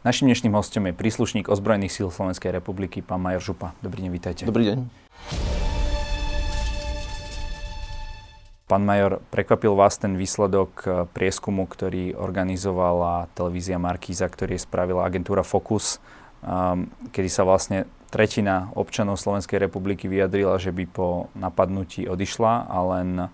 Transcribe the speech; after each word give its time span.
Našim 0.00 0.32
dnešným 0.32 0.56
hostom 0.56 0.88
je 0.88 0.96
príslušník 0.96 1.52
ozbrojených 1.52 1.92
síl 1.92 2.08
Slovenskej 2.08 2.56
republiky, 2.56 3.04
pán 3.04 3.20
Major 3.20 3.52
Župa. 3.52 3.76
Dobrý 3.84 4.00
deň, 4.00 4.12
vítajte. 4.16 4.42
Dobrý 4.48 4.72
deň. 4.72 4.88
Pán 8.64 8.80
Major, 8.80 9.20
prekvapil 9.28 9.76
vás 9.76 10.00
ten 10.00 10.16
výsledok 10.16 10.72
eh, 10.88 10.90
prieskumu, 11.04 11.68
ktorý 11.68 12.16
organizovala 12.16 13.28
televízia 13.36 13.76
Markíza, 13.76 14.24
ktorý 14.24 14.56
spravila 14.56 15.04
agentúra 15.04 15.44
Focus, 15.44 16.00
um, 16.40 16.88
kedy 17.12 17.28
sa 17.28 17.44
vlastne 17.44 17.84
tretina 18.08 18.72
občanov 18.72 19.20
Slovenskej 19.20 19.60
republiky 19.60 20.08
vyjadrila, 20.08 20.56
že 20.56 20.72
by 20.72 20.88
po 20.88 21.28
napadnutí 21.36 22.08
odišla 22.08 22.72
a 22.72 22.78
len 22.96 23.28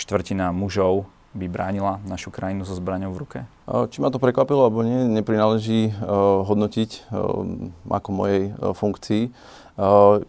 štvrtina 0.00 0.48
mužov 0.56 1.12
by 1.30 1.46
bránila 1.46 2.02
našu 2.10 2.34
krajinu 2.34 2.66
so 2.66 2.74
zbraňou 2.74 3.14
v 3.14 3.20
ruke? 3.22 3.38
Či 3.70 4.02
ma 4.02 4.10
to 4.10 4.18
prekvapilo 4.18 4.66
alebo 4.66 4.82
nie, 4.82 5.06
neprináleží 5.06 5.94
uh, 5.94 6.42
hodnotiť 6.42 6.90
uh, 6.90 7.46
ako 7.86 8.08
mojej 8.10 8.42
uh, 8.50 8.74
funkcii. 8.74 9.30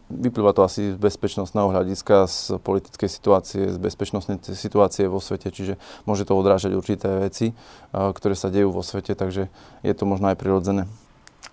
Vyplýva 0.07 0.55
to 0.55 0.63
asi 0.63 0.95
z 0.95 0.97
bezpečnostného 1.01 1.75
hľadiska, 1.75 2.23
z 2.23 2.55
politickej 2.63 3.09
situácie, 3.11 3.67
z 3.67 3.75
bezpečnostnej 3.83 4.39
situácie 4.47 5.11
vo 5.11 5.19
svete, 5.19 5.51
čiže 5.51 5.75
môže 6.07 6.23
to 6.23 6.39
odrážať 6.39 6.71
určité 6.71 7.19
veci, 7.19 7.51
ktoré 7.91 8.31
sa 8.31 8.47
dejú 8.47 8.71
vo 8.71 8.79
svete, 8.79 9.11
takže 9.11 9.51
je 9.83 9.91
to 9.91 10.07
možno 10.07 10.31
aj 10.31 10.39
prirodzené. 10.39 10.87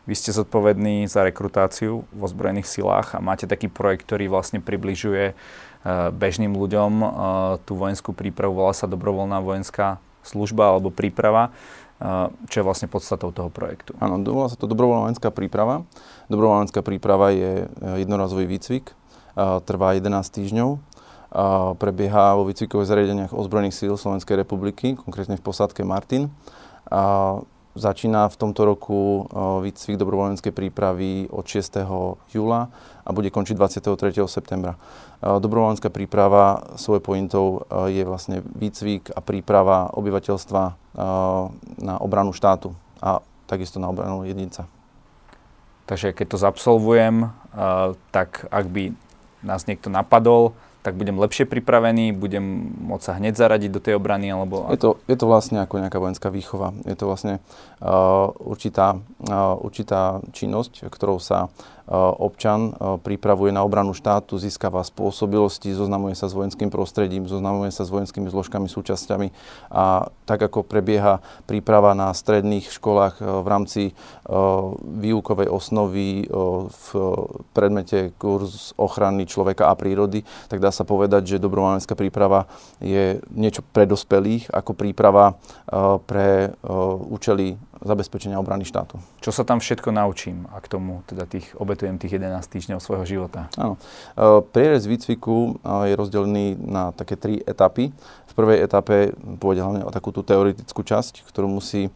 Vy 0.09 0.15
ste 0.17 0.33
zodpovední 0.33 1.05
za 1.05 1.21
rekrutáciu 1.21 2.09
vo 2.09 2.27
zbrojených 2.27 2.65
silách 2.65 3.13
a 3.13 3.21
máte 3.21 3.45
taký 3.45 3.69
projekt, 3.69 4.09
ktorý 4.09 4.33
vlastne 4.33 4.65
približuje 4.65 5.37
Eh, 5.79 6.11
bežným 6.11 6.59
ľuďom 6.59 6.93
eh, 7.01 7.09
tú 7.63 7.79
vojenskú 7.79 8.11
prípravu, 8.11 8.59
volá 8.59 8.75
sa 8.75 8.91
dobrovoľná 8.91 9.39
vojenská 9.39 10.03
služba 10.27 10.75
alebo 10.75 10.91
príprava, 10.91 11.55
eh, 12.03 12.29
čo 12.51 12.61
je 12.61 12.67
vlastne 12.67 12.91
podstatou 12.91 13.31
toho 13.31 13.47
projektu. 13.47 13.95
Áno, 14.03 14.19
volá 14.27 14.51
sa 14.51 14.59
to 14.59 14.67
dobrovoľná 14.67 15.09
vojenská 15.09 15.31
príprava. 15.31 15.87
Dobrovoľná 16.27 16.67
vojenská 16.67 16.83
príprava 16.83 17.31
je 17.31 17.71
jednorazový 18.05 18.51
výcvik, 18.51 18.93
trvá 19.39 19.95
11 19.95 20.35
týždňov, 20.35 20.83
prebieha 21.79 22.35
vo 22.35 22.43
výcvikových 22.51 22.91
zariadeniach 22.91 23.33
ozbrojených 23.33 23.79
síl 23.79 23.95
Slovenskej 23.95 24.35
republiky, 24.35 24.99
konkrétne 24.99 25.39
v 25.39 25.47
posádke 25.47 25.87
Martin. 25.87 26.35
Začína 27.79 28.27
v 28.27 28.37
tomto 28.43 28.67
roku 28.67 29.31
výcvik 29.63 30.03
dobrovoľenskej 30.03 30.51
prípravy 30.51 31.31
od 31.31 31.47
6. 31.47 31.87
júla 32.35 32.75
a 33.07 33.09
bude 33.15 33.31
končiť 33.31 33.55
23. 33.55 34.19
septembra. 34.27 34.75
Dobrovoľenská 35.23 35.87
príprava 35.87 36.75
svojou 36.75 36.99
pointou 36.99 37.63
je 37.87 38.03
vlastne 38.03 38.43
výcvik 38.43 39.15
a 39.15 39.23
príprava 39.23 39.95
obyvateľstva 39.95 40.63
na 41.79 41.95
obranu 42.03 42.35
štátu 42.35 42.75
a 42.99 43.23
takisto 43.47 43.79
na 43.79 43.95
obranu 43.95 44.27
jedinca. 44.27 44.67
Takže 45.87 46.19
keď 46.19 46.35
to 46.35 46.43
zabsolvujem, 46.43 47.31
tak 48.11 48.43
ak 48.51 48.67
by 48.75 48.91
nás 49.47 49.71
niekto 49.71 49.87
napadol, 49.87 50.59
tak 50.89 50.97
budem 50.97 51.21
lepšie 51.21 51.45
pripravený, 51.45 52.17
budem 52.17 52.73
môcť 52.81 53.05
sa 53.05 53.13
hneď 53.21 53.37
zaradiť 53.37 53.69
do 53.69 53.77
tej 53.77 54.01
obrany, 54.01 54.33
alebo... 54.33 54.65
Je 54.73 54.81
to, 54.81 54.97
je 55.05 55.21
to 55.21 55.29
vlastne 55.29 55.61
ako 55.61 55.85
nejaká 55.85 56.01
vojenská 56.01 56.33
výchova. 56.33 56.73
Je 56.89 56.97
to 56.97 57.05
vlastne 57.05 57.45
uh, 57.85 58.33
určitá, 58.41 58.97
uh, 59.29 59.61
určitá 59.61 60.25
činnosť, 60.33 60.89
ktorou 60.89 61.21
sa 61.21 61.53
Eh, 61.89 61.97
občan 61.97 62.69
eh, 62.69 63.01
pripravuje 63.01 63.49
na 63.49 63.65
obranu 63.65 63.97
štátu, 63.97 64.37
získava 64.37 64.85
spôsobilosti, 64.85 65.73
zoznamuje 65.73 66.13
sa 66.21 66.29
s 66.29 66.37
vojenským 66.37 66.69
prostredím, 66.69 67.25
zoznamuje 67.25 67.73
sa 67.73 67.89
s 67.89 67.89
vojenskými 67.89 68.29
zložkami, 68.29 68.69
súčasťami 68.69 69.33
a 69.73 70.13
tak 70.29 70.37
ako 70.37 70.69
prebieha 70.69 71.25
príprava 71.49 71.97
na 71.97 72.13
stredných 72.13 72.69
školách 72.69 73.25
eh, 73.25 73.41
v 73.41 73.47
rámci 73.49 73.83
výukovej 74.85 75.49
osnovy 75.49 76.29
v 76.29 76.89
predmete 77.57 78.13
kurz 78.21 78.77
ochrany 78.77 79.25
človeka 79.25 79.73
a 79.73 79.79
prírody, 79.79 80.21
tak 80.53 80.61
dá 80.61 80.69
sa 80.69 80.78
povedať, 80.85 81.37
že 81.37 81.43
dobrovoľnícka 81.43 81.95
príprava 81.95 82.51
je 82.79 83.23
niečo 83.33 83.63
pre 83.63 83.87
dospelých 83.87 84.51
ako 84.51 84.75
príprava 84.75 85.39
pre 86.07 86.53
účely 87.09 87.59
zabezpečenia 87.83 88.41
obrany 88.41 88.67
štátu. 88.67 88.99
Čo 89.23 89.31
sa 89.31 89.43
tam 89.47 89.63
všetko 89.63 89.93
naučím, 89.93 90.49
ak 90.51 90.67
tomu 90.67 91.05
teda 91.07 91.29
tých, 91.29 91.55
obetujem 91.59 92.01
tých 92.01 92.19
11 92.19 92.43
týždňov 92.49 92.79
svojho 92.81 93.05
života? 93.05 93.53
Áno. 93.55 93.79
E, 94.17 94.43
prierez 94.55 94.89
výcviku 94.89 95.61
e, 95.61 95.93
je 95.93 95.95
rozdelený 95.95 96.47
na 96.59 96.91
také 96.95 97.15
tri 97.15 97.39
etapy. 97.45 97.93
V 98.29 98.33
prvej 98.39 98.63
etape 98.63 99.19
pôjde 99.43 99.67
hlavne 99.67 99.83
o 99.83 99.91
takú 99.91 100.15
tú 100.15 100.23
teoretickú 100.23 100.87
časť, 100.87 101.27
ktorú 101.27 101.51
musí 101.51 101.87
e, 101.87 101.91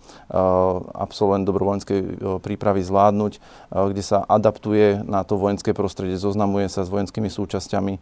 absolvent 0.94 1.46
dobrovojenskej 1.46 2.20
prípravy 2.42 2.82
zvládnuť, 2.82 3.32
kde 3.72 4.02
sa 4.02 4.26
adaptuje 4.26 5.00
na 5.06 5.22
to 5.22 5.38
vojenské 5.38 5.72
prostredie, 5.72 6.18
zoznamuje 6.18 6.68
sa 6.68 6.84
s 6.84 6.92
vojenskými 6.92 7.30
súčasťami, 7.30 7.98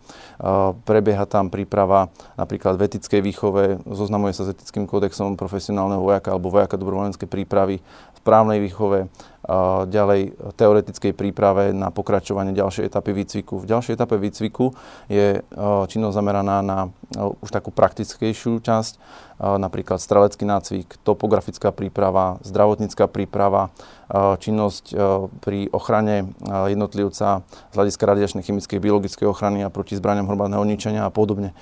prebieha 0.83 1.25
tam 1.29 1.53
príprava 1.53 2.11
napríklad 2.35 2.75
v 2.75 2.91
etickej 2.91 3.21
výchove, 3.23 3.63
zoznamuje 3.87 4.35
sa 4.35 4.49
s 4.49 4.53
etickým 4.57 4.89
kódexom 4.91 5.39
profesionálneho 5.39 6.03
vojaka 6.03 6.35
alebo 6.35 6.51
vojaka 6.51 6.75
dobrovojenskej 6.81 7.29
prípravy, 7.31 7.70
prípravy, 7.79 8.09
správnej 8.21 8.61
výchove, 8.61 9.09
ďalej 9.89 10.37
teoretickej 10.61 11.17
príprave 11.17 11.73
na 11.73 11.89
pokračovanie 11.89 12.53
ďalšej 12.53 12.93
etapy 12.93 13.17
výcviku. 13.17 13.57
V 13.57 13.65
ďalšej 13.65 13.97
etape 13.97 14.21
výcviku 14.21 14.77
je 15.09 15.41
činnosť 15.89 16.15
zameraná 16.21 16.61
na 16.61 16.93
už 17.17 17.49
takú 17.49 17.73
praktickejšiu 17.73 18.61
časť, 18.61 19.01
napríklad 19.41 19.97
strelecký 19.97 20.45
nácvik, 20.45 21.01
topografická 21.01 21.73
príprava, 21.73 22.37
zdravotnícká 22.45 23.09
príprava, 23.09 23.73
činnosť 24.13 24.93
pri 25.41 25.73
ochrane 25.73 26.37
jednotlivca 26.69 27.41
z 27.73 27.75
hľadiska 27.75 28.05
radiačnej, 28.05 28.45
chemickej, 28.45 28.85
biologickej 28.85 29.27
ochrany 29.33 29.65
a 29.65 29.73
proti 29.73 29.97
zbraniam 29.97 30.29
hromadného 30.29 30.69
ničenia 30.69 31.09
a 31.09 31.11
podobne. 31.11 31.57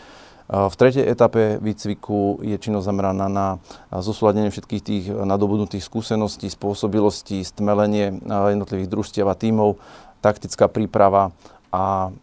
V 0.49 0.75
tretej 0.81 1.05
etape 1.05 1.61
výcviku 1.61 2.41
je 2.41 2.57
činnosť 2.57 2.89
zameraná 2.89 3.29
na 3.29 3.47
zosúladenie 3.93 4.49
všetkých 4.49 4.83
tých 4.83 5.05
nadobudnutých 5.13 5.85
skúseností, 5.85 6.49
spôsobilostí, 6.49 7.45
stmelenie 7.45 8.17
jednotlivých 8.25 8.89
družstiev 8.89 9.29
a 9.29 9.37
tímov, 9.37 9.77
taktická 10.25 10.73
príprava 10.73 11.37
a 11.69 12.17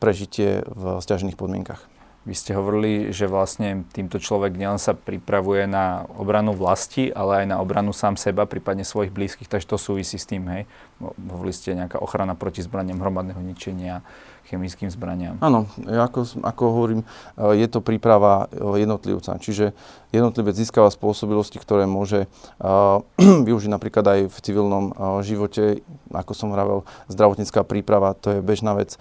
prežitie 0.00 0.64
v 0.72 1.04
stiažených 1.04 1.36
podmienkach. 1.36 1.84
Vy 2.26 2.34
ste 2.34 2.58
hovorili, 2.58 3.14
že 3.14 3.30
vlastne 3.30 3.86
týmto 3.94 4.18
človek 4.18 4.58
nielen 4.58 4.82
sa 4.82 4.98
pripravuje 4.98 5.70
na 5.70 6.10
obranu 6.18 6.58
vlasti, 6.58 7.06
ale 7.06 7.44
aj 7.44 7.54
na 7.54 7.62
obranu 7.62 7.94
sám 7.94 8.18
seba, 8.18 8.50
prípadne 8.50 8.82
svojich 8.82 9.14
blízkych, 9.14 9.46
takže 9.46 9.70
to 9.70 9.78
súvisí 9.78 10.18
s 10.18 10.26
tým, 10.26 10.42
hej? 10.50 10.66
Hovorili 10.98 11.54
ste 11.54 11.78
nejaká 11.78 12.02
ochrana 12.02 12.34
proti 12.34 12.66
zbraniam 12.66 12.98
hromadného 12.98 13.38
ničenia, 13.38 14.02
chemickým 14.46 14.88
zbraniam. 14.88 15.34
Áno, 15.42 15.66
ako, 15.84 16.42
ako 16.46 16.62
hovorím, 16.70 17.00
e, 17.02 17.58
je 17.58 17.66
to 17.66 17.82
príprava 17.82 18.46
e, 18.48 18.86
jednotlivca. 18.86 19.36
Čiže 19.42 19.74
jednotlivec 20.14 20.54
získava 20.54 20.88
spôsobilosti, 20.88 21.60
ktoré 21.60 21.84
môže 21.84 22.24
uh, 22.56 23.04
využiť 23.48 23.68
napríklad 23.68 24.06
aj 24.06 24.20
v 24.32 24.36
civilnom 24.40 24.94
živote. 25.20 25.84
Ako 26.08 26.32
som 26.32 26.48
vravel, 26.48 26.88
zdravotnícká 27.12 27.66
príprava, 27.68 28.16
to 28.16 28.38
je 28.38 28.40
bežná 28.40 28.72
vec, 28.72 28.96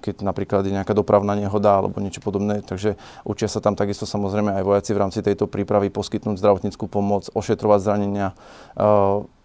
keď 0.00 0.24
napríklad 0.24 0.64
je 0.64 0.72
nejaká 0.72 0.96
dopravná 0.96 1.36
nehoda 1.36 1.76
alebo 1.76 2.00
niečo 2.00 2.24
podobné. 2.24 2.64
Takže 2.64 2.96
učia 3.26 3.52
sa 3.52 3.60
tam 3.60 3.76
takisto 3.76 4.08
samozrejme 4.08 4.54
aj 4.54 4.64
vojaci 4.64 4.90
v 4.96 5.00
rámci 5.02 5.20
tejto 5.20 5.44
prípravy 5.44 5.92
poskytnúť 5.92 6.40
zdravotníckú 6.40 6.88
pomoc, 6.88 7.28
ošetrovať 7.36 7.80
zranenia, 7.84 8.32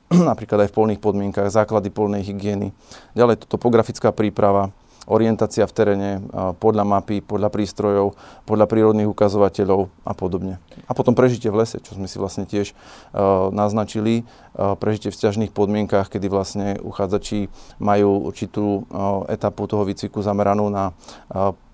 napríklad 0.32 0.66
aj 0.66 0.70
v 0.72 0.78
polných 0.78 1.02
podmienkach, 1.02 1.50
základy 1.52 1.90
polnej 1.90 2.24
hygieny. 2.24 2.72
Ďalej 3.18 3.44
to 3.44 3.58
topografická 3.58 4.14
príprava, 4.14 4.72
orientácia 5.06 5.66
v 5.66 5.74
teréne 5.74 6.10
podľa 6.58 6.86
mapy, 6.86 7.22
podľa 7.22 7.50
prístrojov, 7.54 8.18
podľa 8.46 8.66
prírodných 8.70 9.10
ukazovateľov 9.10 9.90
a 10.06 10.14
podobne. 10.18 10.58
A 10.86 10.92
potom 10.94 11.14
prežitie 11.18 11.50
v 11.50 11.62
lese, 11.62 11.82
čo 11.82 11.98
sme 11.98 12.10
si 12.10 12.18
vlastne 12.22 12.46
tiež 12.46 12.74
uh, 12.74 13.50
naznačili, 13.50 14.26
uh, 14.58 14.78
prežitie 14.78 15.10
v 15.10 15.18
stiažných 15.18 15.52
podmienkach, 15.54 16.10
kedy 16.10 16.28
vlastne 16.30 16.68
uchádzači 16.82 17.50
majú 17.82 18.30
určitú 18.30 18.86
uh, 18.86 19.26
etapu 19.30 19.66
toho 19.66 19.86
výcviku 19.86 20.22
zameranú 20.22 20.70
na 20.70 20.94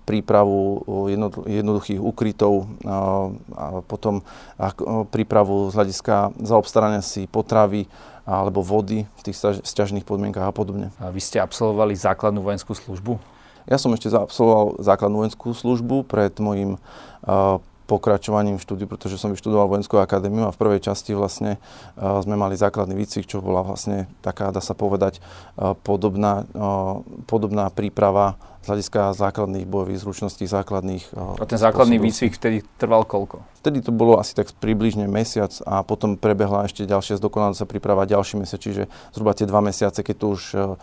prípravu 0.02 0.82
jednoduchých 1.46 2.02
ukrytov 2.02 2.66
a 2.86 3.80
potom 3.86 4.26
prípravu 5.14 5.70
z 5.70 5.74
hľadiska 5.78 6.34
zaobstarania 6.42 7.02
si 7.02 7.30
potravy, 7.30 7.86
alebo 8.22 8.62
vody 8.62 9.06
v 9.18 9.22
tých 9.26 9.38
sťažných 9.66 10.06
podmienkach 10.06 10.46
a 10.46 10.54
podobne. 10.54 10.94
A 11.02 11.10
vy 11.10 11.18
ste 11.18 11.42
absolvovali 11.42 11.98
základnú 11.98 12.42
vojenskú 12.42 12.70
službu? 12.74 13.18
Ja 13.66 13.78
som 13.78 13.94
ešte 13.94 14.10
absolvoval 14.10 14.78
základnú 14.82 15.22
vojenskú 15.22 15.54
službu 15.54 16.06
pred 16.06 16.34
mojim 16.38 16.78
pokračovaním 17.90 18.62
štúdiu, 18.62 18.86
pretože 18.86 19.18
som 19.18 19.34
vyštudoval 19.34 19.66
vojenskú 19.66 19.98
akadémiu 19.98 20.46
a 20.46 20.54
v 20.54 20.60
prvej 20.62 20.80
časti 20.86 21.18
vlastne 21.18 21.58
sme 21.98 22.38
mali 22.38 22.54
základný 22.54 22.94
výcvik, 22.94 23.26
čo 23.26 23.42
bola 23.42 23.60
vlastne 23.66 24.06
taká, 24.22 24.54
dá 24.54 24.62
sa 24.62 24.72
povedať, 24.72 25.18
podobná, 25.82 26.46
podobná 27.26 27.68
príprava 27.74 28.38
z 28.62 28.66
hľadiska 28.70 29.18
základných 29.18 29.66
bojových 29.66 29.98
zručností, 30.06 30.46
základných... 30.46 31.10
A 31.18 31.44
ten 31.50 31.58
základný 31.58 31.98
výcvik 31.98 32.38
vtedy 32.38 32.62
trval 32.78 33.02
koľko? 33.02 33.42
Vtedy 33.58 33.82
to 33.82 33.90
bolo 33.90 34.22
asi 34.22 34.38
tak 34.38 34.54
približne 34.62 35.10
mesiac 35.10 35.50
a 35.66 35.82
potom 35.82 36.14
prebehla 36.14 36.70
ešte 36.70 36.86
ďalšia 36.86 37.18
zdokonalovacia 37.18 37.66
príprava 37.66 38.06
ďalší 38.06 38.38
mesiac, 38.38 38.62
čiže 38.62 38.86
zhruba 39.10 39.34
tie 39.34 39.50
dva 39.50 39.58
mesiace, 39.66 40.06
keď 40.06 40.14
to 40.14 40.26
už 40.38 40.42
uh, 40.54 40.78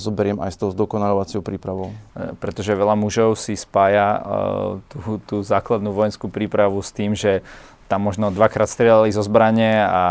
zoberiem 0.00 0.40
aj 0.40 0.56
s 0.56 0.60
tou 0.60 0.72
zdokonalovacou 0.72 1.44
prípravou. 1.44 1.92
E, 2.16 2.32
pretože 2.40 2.72
veľa 2.72 2.96
mužov 2.96 3.36
si 3.36 3.52
spája 3.52 4.16
uh, 4.16 4.20
tú, 4.88 5.20
tú 5.28 5.36
základnú 5.44 5.92
vojenskú 5.92 6.32
prípravu 6.32 6.80
s 6.80 6.88
tým, 6.88 7.12
že 7.12 7.44
tam 7.90 8.06
možno 8.06 8.30
dvakrát 8.30 8.70
strieľali 8.70 9.10
zo 9.10 9.26
zbrane 9.26 9.82
a, 9.82 10.04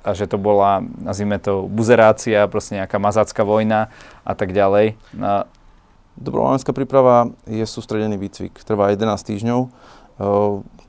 a 0.00 0.10
že 0.16 0.24
to 0.24 0.40
bola, 0.40 0.80
nazvime 0.80 1.36
to, 1.36 1.68
buzerácia, 1.68 2.48
proste 2.48 2.80
nejaká 2.80 2.96
mazácka 2.96 3.44
vojna 3.44 3.92
a 4.24 4.32
tak 4.32 4.56
ďalej. 4.56 4.96
A... 5.20 5.44
Dobrovoľenská 6.18 6.74
príprava 6.74 7.30
je 7.46 7.62
sústredený 7.62 8.18
výcvik, 8.18 8.58
trvá 8.66 8.90
11 8.90 9.06
týždňov. 9.22 9.60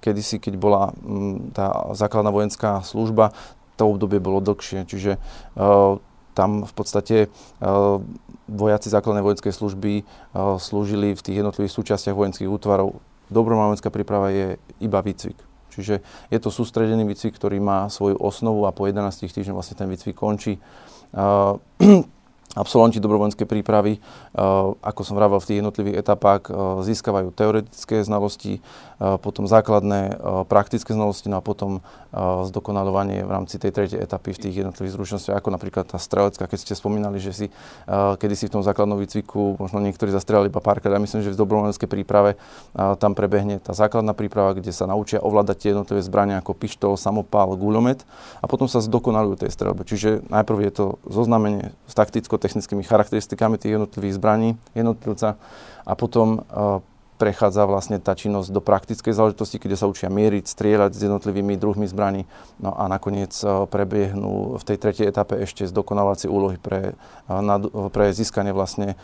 Kedysi, 0.01 0.41
keď 0.41 0.53
bola 0.57 0.89
tá 1.53 1.93
základná 1.93 2.33
vojenská 2.33 2.81
služba, 2.81 3.37
to 3.77 3.93
obdobie 3.93 4.17
bolo 4.17 4.41
dlhšie, 4.41 4.89
čiže 4.89 5.21
tam 6.33 6.49
v 6.65 6.73
podstate 6.73 7.29
vojaci 8.49 8.87
základnej 8.89 9.21
vojenskej 9.21 9.53
služby 9.53 10.03
slúžili 10.57 11.13
v 11.13 11.21
tých 11.21 11.45
jednotlivých 11.45 11.77
súčastiach 11.77 12.17
vojenských 12.17 12.49
útvarov. 12.49 12.97
Dobrovoľenská 13.29 13.93
príprava 13.93 14.33
je 14.33 14.57
iba 14.81 14.99
výcvik. 15.05 15.37
Čiže 15.69 16.01
je 16.33 16.39
to 16.41 16.49
sústredený 16.49 17.05
výcvik, 17.05 17.37
ktorý 17.37 17.61
má 17.61 17.85
svoju 17.93 18.17
osnovu 18.17 18.65
a 18.65 18.73
po 18.73 18.89
11 18.89 19.29
týždňoch 19.29 19.61
vlastne 19.61 19.77
ten 19.77 19.85
výcvik 19.85 20.17
končí. 20.17 20.57
Absolventi 22.57 22.97
dobrovojenskej 22.97 23.45
prípravy, 23.45 24.01
ako 24.81 25.01
som 25.05 25.13
vravel 25.13 25.37
v 25.37 25.45
tých 25.45 25.59
jednotlivých 25.61 26.01
etapách, 26.01 26.49
získavajú 26.81 27.29
teoretické 27.29 28.01
znalosti, 28.01 28.65
potom 28.97 29.45
základné 29.45 30.17
praktické 30.49 30.97
znalosti, 30.97 31.29
no 31.29 31.39
a 31.39 31.45
potom 31.45 31.85
zdokonalovanie 32.49 33.21
v 33.21 33.31
rámci 33.31 33.61
tej 33.61 33.69
tretej 33.69 34.01
etapy 34.01 34.33
v 34.33 34.41
tých 34.49 34.55
jednotlivých 34.65 34.97
zručnostiach, 34.97 35.37
ako 35.37 35.49
napríklad 35.53 35.93
tá 35.93 36.01
strelecká, 36.01 36.49
keď 36.49 36.59
ste 36.59 36.73
spomínali, 36.73 37.21
že 37.21 37.31
si 37.37 37.45
kedy 38.17 38.33
si 38.33 38.49
v 38.49 38.57
tom 38.57 38.65
základnom 38.65 38.97
výcviku 38.97 39.61
možno 39.61 39.77
niektorí 39.85 40.09
zastrelali 40.09 40.49
iba 40.49 40.57
párkrát. 40.57 40.97
Ja 40.97 41.05
myslím, 41.05 41.21
že 41.21 41.37
v 41.37 41.39
dobrovoľenskej 41.39 41.85
príprave 41.85 42.33
tam 42.73 43.13
prebehne 43.13 43.61
tá 43.61 43.77
základná 43.77 44.17
príprava, 44.17 44.57
kde 44.57 44.73
sa 44.73 44.89
naučia 44.89 45.21
ovládať 45.21 45.55
tie 45.61 45.69
jednotlivé 45.77 46.01
zbrania 46.01 46.41
ako 46.41 46.57
pištol, 46.57 46.97
samopál, 46.97 47.53
guľomet 47.53 48.01
a 48.41 48.49
potom 48.49 48.65
sa 48.65 48.81
zdokonalujú 48.81 49.45
tej 49.45 49.53
strelbe. 49.53 49.85
Čiže 49.85 50.25
najprv 50.33 50.59
je 50.65 50.71
to 50.73 50.85
zoznamenie 51.05 51.77
s 51.85 51.93
takticko-technickými 52.39 52.83
charakteristikami 52.87 53.59
tých 53.59 53.75
jednotlivých 53.75 54.15
zbraní 54.15 54.49
jednotlivca 54.73 55.35
a 55.85 55.93
potom 55.93 56.41
prechádza 57.19 57.67
vlastne 57.67 57.99
tá 57.99 58.15
činnosť 58.15 58.47
do 58.47 58.63
praktickej 58.63 59.11
záležitosti, 59.11 59.59
kde 59.59 59.75
sa 59.75 59.91
učia 59.91 60.07
mieriť, 60.07 60.47
strieľať 60.47 60.95
s 60.95 61.03
jednotlivými 61.03 61.59
druhmi 61.59 61.83
zbraní. 61.83 62.23
No 62.63 62.71
a 62.71 62.87
nakoniec 62.87 63.35
e, 63.43 63.67
prebiehnú 63.67 64.55
v 64.55 64.63
tej 64.63 64.77
tretej 64.79 65.11
etape 65.11 65.35
ešte 65.43 65.67
zdokonávacie 65.67 66.31
úlohy 66.31 66.55
pre, 66.55 66.95
e, 67.27 67.59
pre 67.91 68.15
získanie 68.15 68.55
vlastne 68.55 68.95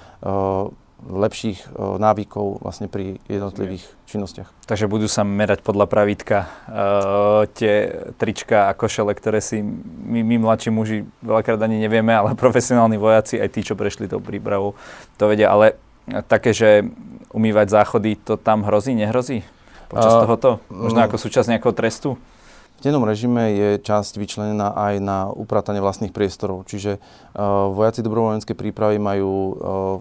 lepších 1.03 1.75
návykov 1.77 2.63
vlastne 2.63 2.87
pri 2.87 3.19
jednotlivých 3.27 3.83
činnostiach. 4.07 4.49
Takže 4.65 4.87
budú 4.87 5.05
sa 5.11 5.27
merať 5.27 5.61
podľa 5.61 5.85
pravítka 5.91 6.37
uh, 6.47 7.43
tie 7.51 7.91
trička 8.15 8.71
a 8.71 8.77
košele, 8.77 9.11
ktoré 9.11 9.43
si 9.43 9.59
my, 9.61 10.23
my 10.23 10.35
mladší 10.41 10.71
muži 10.71 11.03
veľakrát 11.19 11.59
ani 11.61 11.83
nevieme, 11.83 12.15
ale 12.15 12.33
profesionálni 12.39 12.95
vojaci, 12.95 13.37
aj 13.37 13.49
tí, 13.51 13.61
čo 13.61 13.77
prešli 13.77 14.07
tou 14.07 14.23
prípravou, 14.23 14.73
to 15.19 15.27
vedia. 15.27 15.51
Ale 15.51 15.77
také, 16.31 16.55
že 16.55 16.87
umývať 17.35 17.75
záchody, 17.75 18.15
to 18.15 18.39
tam 18.39 18.63
hrozí, 18.63 18.95
nehrozí? 18.95 19.43
Počas 19.91 20.15
uh, 20.15 20.21
tohoto? 20.25 20.49
Možno 20.71 21.03
um, 21.03 21.05
ako 21.05 21.19
súčasť 21.19 21.53
nejakého 21.53 21.75
trestu? 21.75 22.17
V 22.75 22.81
dennom 22.83 23.07
režime 23.07 23.55
je 23.55 23.69
časť 23.81 24.19
vyčlenená 24.19 24.75
aj 24.75 24.93
na 25.01 25.19
upratanie 25.31 25.81
vlastných 25.81 26.13
priestorov, 26.13 26.69
čiže 26.69 26.99
uh, 26.99 27.71
vojaci 27.73 28.05
dobrovoľenskej 28.05 28.53
prípravy 28.53 29.01
majú 29.01 29.31
uh, 29.31 29.53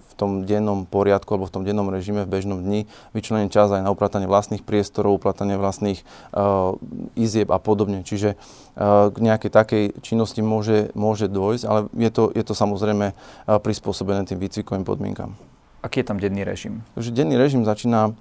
v 0.02 0.12
tom 0.18 0.30
dennom 0.44 0.84
poriadku 0.84 1.32
alebo 1.32 1.48
v 1.48 1.54
tom 1.54 1.64
dennom 1.64 1.88
režime 1.88 2.26
v 2.26 2.32
bežnom 2.34 2.60
dni 2.60 2.84
vyčlenený 3.16 3.48
čas 3.48 3.72
aj 3.72 3.80
na 3.80 3.94
upratanie 3.94 4.28
vlastných 4.28 4.66
priestorov, 4.66 5.16
upratanie 5.16 5.56
vlastných 5.56 6.02
uh, 6.34 6.76
izieb 7.16 7.48
a 7.54 7.62
podobne. 7.62 8.02
Čiže 8.04 8.36
k 8.74 9.16
nejakej 9.22 9.50
takej 9.54 9.84
činnosti 10.02 10.42
môže, 10.42 10.90
môže 10.98 11.30
dôjsť, 11.30 11.62
ale 11.62 11.86
je 11.94 12.10
to, 12.10 12.34
je 12.34 12.42
to 12.42 12.58
samozrejme 12.58 13.14
prispôsobené 13.46 14.26
tým 14.26 14.42
výcvikovým 14.42 14.82
podmienkam. 14.82 15.38
Aký 15.78 16.02
je 16.02 16.10
tam 16.10 16.18
denný 16.18 16.42
režim? 16.42 16.82
Takže 16.98 17.14
denný 17.14 17.38
režim 17.38 17.62
začína 17.62 18.18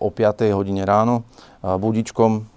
o 0.00 0.08
5. 0.08 0.56
hodine 0.56 0.88
ráno 0.88 1.28
budičkom. 1.60 2.48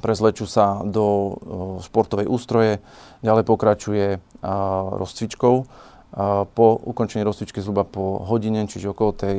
Prezlečú 0.00 0.48
sa 0.48 0.80
do 0.86 1.04
uh, 1.04 1.32
športovej 1.84 2.24
ústroje, 2.24 2.80
ďalej 3.20 3.44
pokračuje 3.44 4.06
uh, 4.16 4.20
rozcvičkou. 4.96 5.54
Uh, 5.62 6.44
po 6.52 6.76
ukončení 6.76 7.24
rozcvičky 7.24 7.64
zhruba 7.64 7.84
po 7.88 8.20
hodine, 8.24 8.68
čiže 8.68 8.92
okolo 8.92 9.12
tej 9.16 9.38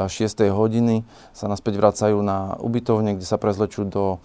6. 0.00 0.10
hodiny 0.50 1.06
sa 1.36 1.46
naspäť 1.46 1.78
vracajú 1.78 2.18
na 2.24 2.58
ubytovne, 2.58 3.14
kde 3.14 3.28
sa 3.28 3.38
prezlečú 3.38 3.86
do 3.86 4.18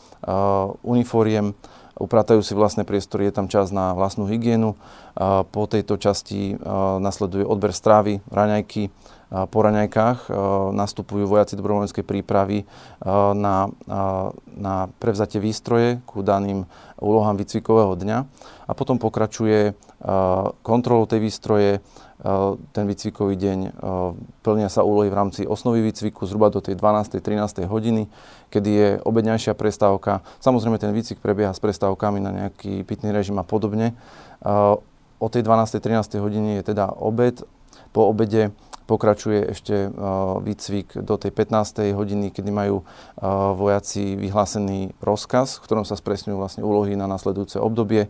uniforiem, 0.81 1.53
upratajú 1.99 2.39
si 2.39 2.55
vlastné 2.55 2.87
priestory, 2.87 3.27
je 3.27 3.35
tam 3.35 3.51
čas 3.51 3.69
na 3.69 3.91
vlastnú 3.93 4.25
hygienu. 4.25 4.79
Po 5.19 5.61
tejto 5.67 5.99
časti 5.99 6.55
nasleduje 7.03 7.43
odber 7.43 7.75
strávy, 7.75 8.23
raňajky. 8.31 8.87
Po 9.29 9.59
raňajkách 9.61 10.31
nastupujú 10.71 11.27
vojaci 11.27 11.59
dobrovoľníckej 11.59 12.07
prípravy 12.07 12.63
na, 13.35 13.67
na 14.47 14.75
prevzatie 14.97 15.43
výstroje 15.43 15.99
ku 16.07 16.23
daným 16.23 16.63
úlohám 16.97 17.35
výcvikového 17.35 17.99
dňa 17.99 18.17
a 18.65 18.71
potom 18.71 18.95
pokračuje 18.95 19.75
kontrolou 20.63 21.03
tej 21.03 21.19
výstroje, 21.19 21.83
ten 22.71 22.85
výcvikový 22.87 23.35
deň. 23.35 23.59
Plnia 24.39 24.71
sa 24.71 24.87
úlohy 24.87 25.11
v 25.11 25.17
rámci 25.19 25.41
osnovy 25.43 25.83
výcviku 25.83 26.23
zhruba 26.23 26.47
do 26.47 26.63
tej 26.63 26.79
12. 26.79 27.19
13. 27.19 27.67
hodiny, 27.67 28.07
kedy 28.49 28.69
je 28.71 28.89
obedňajšia 29.03 29.51
prestávka. 29.51 30.23
Samozrejme 30.39 30.79
ten 30.79 30.95
výcvik 30.95 31.19
prebieha 31.19 31.51
s 31.51 31.59
prestávkami 31.59 32.23
na 32.23 32.31
nejaký 32.31 32.87
pitný 32.87 33.11
režim 33.11 33.35
a 33.35 33.43
podobne. 33.43 33.99
O 35.19 35.27
tej 35.27 35.43
12. 35.43 35.83
13. 35.83 36.19
hodine 36.23 36.59
je 36.59 36.73
teda 36.73 36.95
obed. 36.95 37.43
Po 37.91 38.07
obede 38.07 38.55
pokračuje 38.89 39.53
ešte 39.53 39.93
výcvik 40.41 41.05
do 41.05 41.13
tej 41.21 41.29
15. 41.29 41.93
hodiny, 41.93 42.33
kedy 42.33 42.49
majú 42.49 42.81
vojaci 43.53 44.17
vyhlásený 44.17 44.97
rozkaz, 44.97 45.61
v 45.61 45.63
ktorom 45.69 45.85
sa 45.85 45.93
spresňujú 45.93 46.33
vlastne 46.39 46.65
úlohy 46.65 46.97
na 46.97 47.05
nasledujúce 47.05 47.61
obdobie 47.61 48.09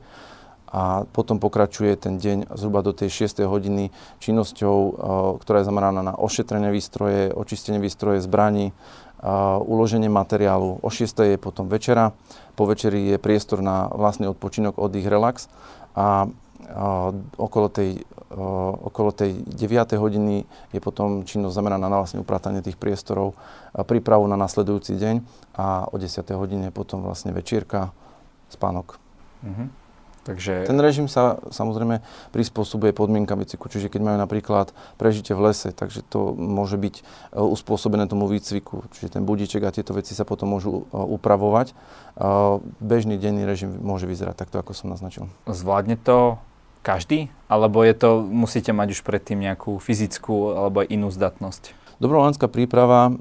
a 0.70 1.04
potom 1.10 1.42
pokračuje 1.42 1.98
ten 1.98 2.22
deň 2.22 2.54
zhruba 2.54 2.86
do 2.86 2.94
tej 2.94 3.26
6. 3.26 3.42
hodiny 3.50 3.90
činnosťou, 4.22 4.78
uh, 4.78 4.94
ktorá 5.42 5.66
je 5.66 5.70
zameraná 5.70 6.06
na 6.06 6.14
ošetrenie 6.14 6.70
výstroje, 6.70 7.34
očistenie 7.34 7.82
výstroje 7.82 8.22
zbraní, 8.22 8.72
uloženie 9.68 10.08
materiálu. 10.08 10.80
O 10.80 10.88
6. 10.88 11.36
je 11.36 11.36
potom 11.36 11.68
večera, 11.68 12.16
po 12.56 12.64
večeri 12.64 13.12
je 13.12 13.18
priestor 13.20 13.60
na 13.60 13.92
vlastný 13.92 14.32
odpočinok, 14.32 14.80
oddych, 14.80 15.12
relax 15.12 15.52
a 15.92 16.32
okolo 17.38 17.68
tej, 17.70 18.06
okolo 18.86 19.10
tej 19.10 19.42
9. 19.42 19.98
hodiny 19.98 20.46
je 20.70 20.80
potom 20.80 21.26
činnosť 21.26 21.56
zameraná 21.56 21.90
na 21.90 21.98
vlastne 22.02 22.22
upratanie 22.22 22.62
tých 22.62 22.78
priestorov, 22.78 23.34
prípravu 23.74 24.30
na 24.30 24.38
nasledujúci 24.38 24.94
deň 24.98 25.16
a 25.58 25.90
o 25.90 25.96
10. 25.98 26.22
hodine 26.38 26.70
potom 26.70 27.02
vlastne 27.02 27.34
večierka, 27.34 27.90
spánok. 28.54 29.02
Mm-hmm. 29.46 29.80
Takže... 30.30 30.70
Ten 30.70 30.78
režim 30.78 31.08
sa 31.10 31.42
samozrejme 31.50 32.06
prispôsobuje 32.36 32.94
podmienkam 32.94 33.40
výcviku, 33.40 33.66
čiže 33.66 33.90
keď 33.90 34.02
majú 34.04 34.18
napríklad 34.22 34.76
prežitie 35.02 35.34
v 35.34 35.50
lese, 35.50 35.74
takže 35.74 36.06
to 36.06 36.38
môže 36.38 36.78
byť 36.78 36.96
e, 37.00 37.02
uspôsobené 37.40 38.06
tomu 38.06 38.30
výcviku, 38.30 38.86
čiže 38.94 39.18
ten 39.18 39.24
budíček 39.26 39.64
a 39.66 39.74
tieto 39.74 39.98
veci 39.98 40.14
sa 40.14 40.28
potom 40.30 40.54
môžu 40.54 40.86
e, 40.92 40.94
upravovať. 40.94 41.72
E, 41.72 41.74
bežný 42.78 43.16
denný 43.18 43.48
režim 43.48 43.74
môže 43.80 44.06
vyzerať 44.06 44.36
takto, 44.38 44.60
ako 44.62 44.78
som 44.78 44.92
naznačil. 44.92 45.32
Zvládne 45.50 45.98
to 45.98 46.38
každý? 46.82 47.32
Alebo 47.50 47.82
je 47.82 47.94
to, 47.98 48.24
musíte 48.24 48.70
mať 48.70 48.98
už 48.98 49.02
predtým 49.02 49.42
nejakú 49.42 49.82
fyzickú 49.82 50.54
alebo 50.56 50.86
inú 50.86 51.10
zdatnosť? 51.10 51.74
Dobrovoľenská 52.00 52.48
príprava 52.48 53.12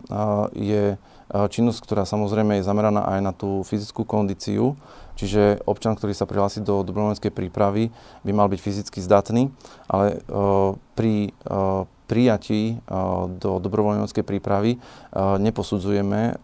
je 0.54 1.00
činnosť, 1.28 1.80
ktorá 1.82 2.06
samozrejme 2.06 2.60
je 2.60 2.66
zameraná 2.66 3.04
aj 3.10 3.20
na 3.20 3.32
tú 3.34 3.66
fyzickú 3.66 4.06
kondíciu 4.06 4.78
Čiže 5.18 5.66
občan, 5.66 5.98
ktorý 5.98 6.14
sa 6.14 6.30
prihlási 6.30 6.62
do 6.62 6.86
dobrovoľníckej 6.86 7.34
prípravy, 7.34 7.90
by 8.22 8.30
mal 8.30 8.46
byť 8.46 8.60
fyzicky 8.62 9.02
zdatný, 9.02 9.50
ale 9.90 10.22
uh, 10.30 10.78
pri 10.94 11.34
uh, 11.42 11.90
prijatí 12.06 12.78
uh, 12.78 13.26
do 13.26 13.58
dobrovoľníckej 13.58 14.24
prípravy 14.24 14.78
neposudzujeme 15.18 16.40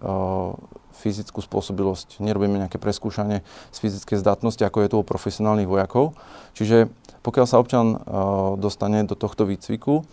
fyzickú 0.95 1.41
spôsobilosť, 1.41 2.19
nerobíme 2.23 2.61
nejaké 2.65 2.77
preskúšanie 2.77 3.47
z 3.71 3.77
fyzickej 3.79 4.19
zdatnosti, 4.21 4.61
ako 4.61 4.79
je 4.83 4.89
to 4.91 5.01
u 5.01 5.05
profesionálnych 5.07 5.71
vojakov. 5.71 6.17
Čiže 6.57 6.91
pokiaľ 7.25 7.47
sa 7.49 7.57
občan 7.57 7.97
dostane 8.61 9.09
do 9.09 9.17
tohto 9.17 9.49
výcviku, 9.49 10.05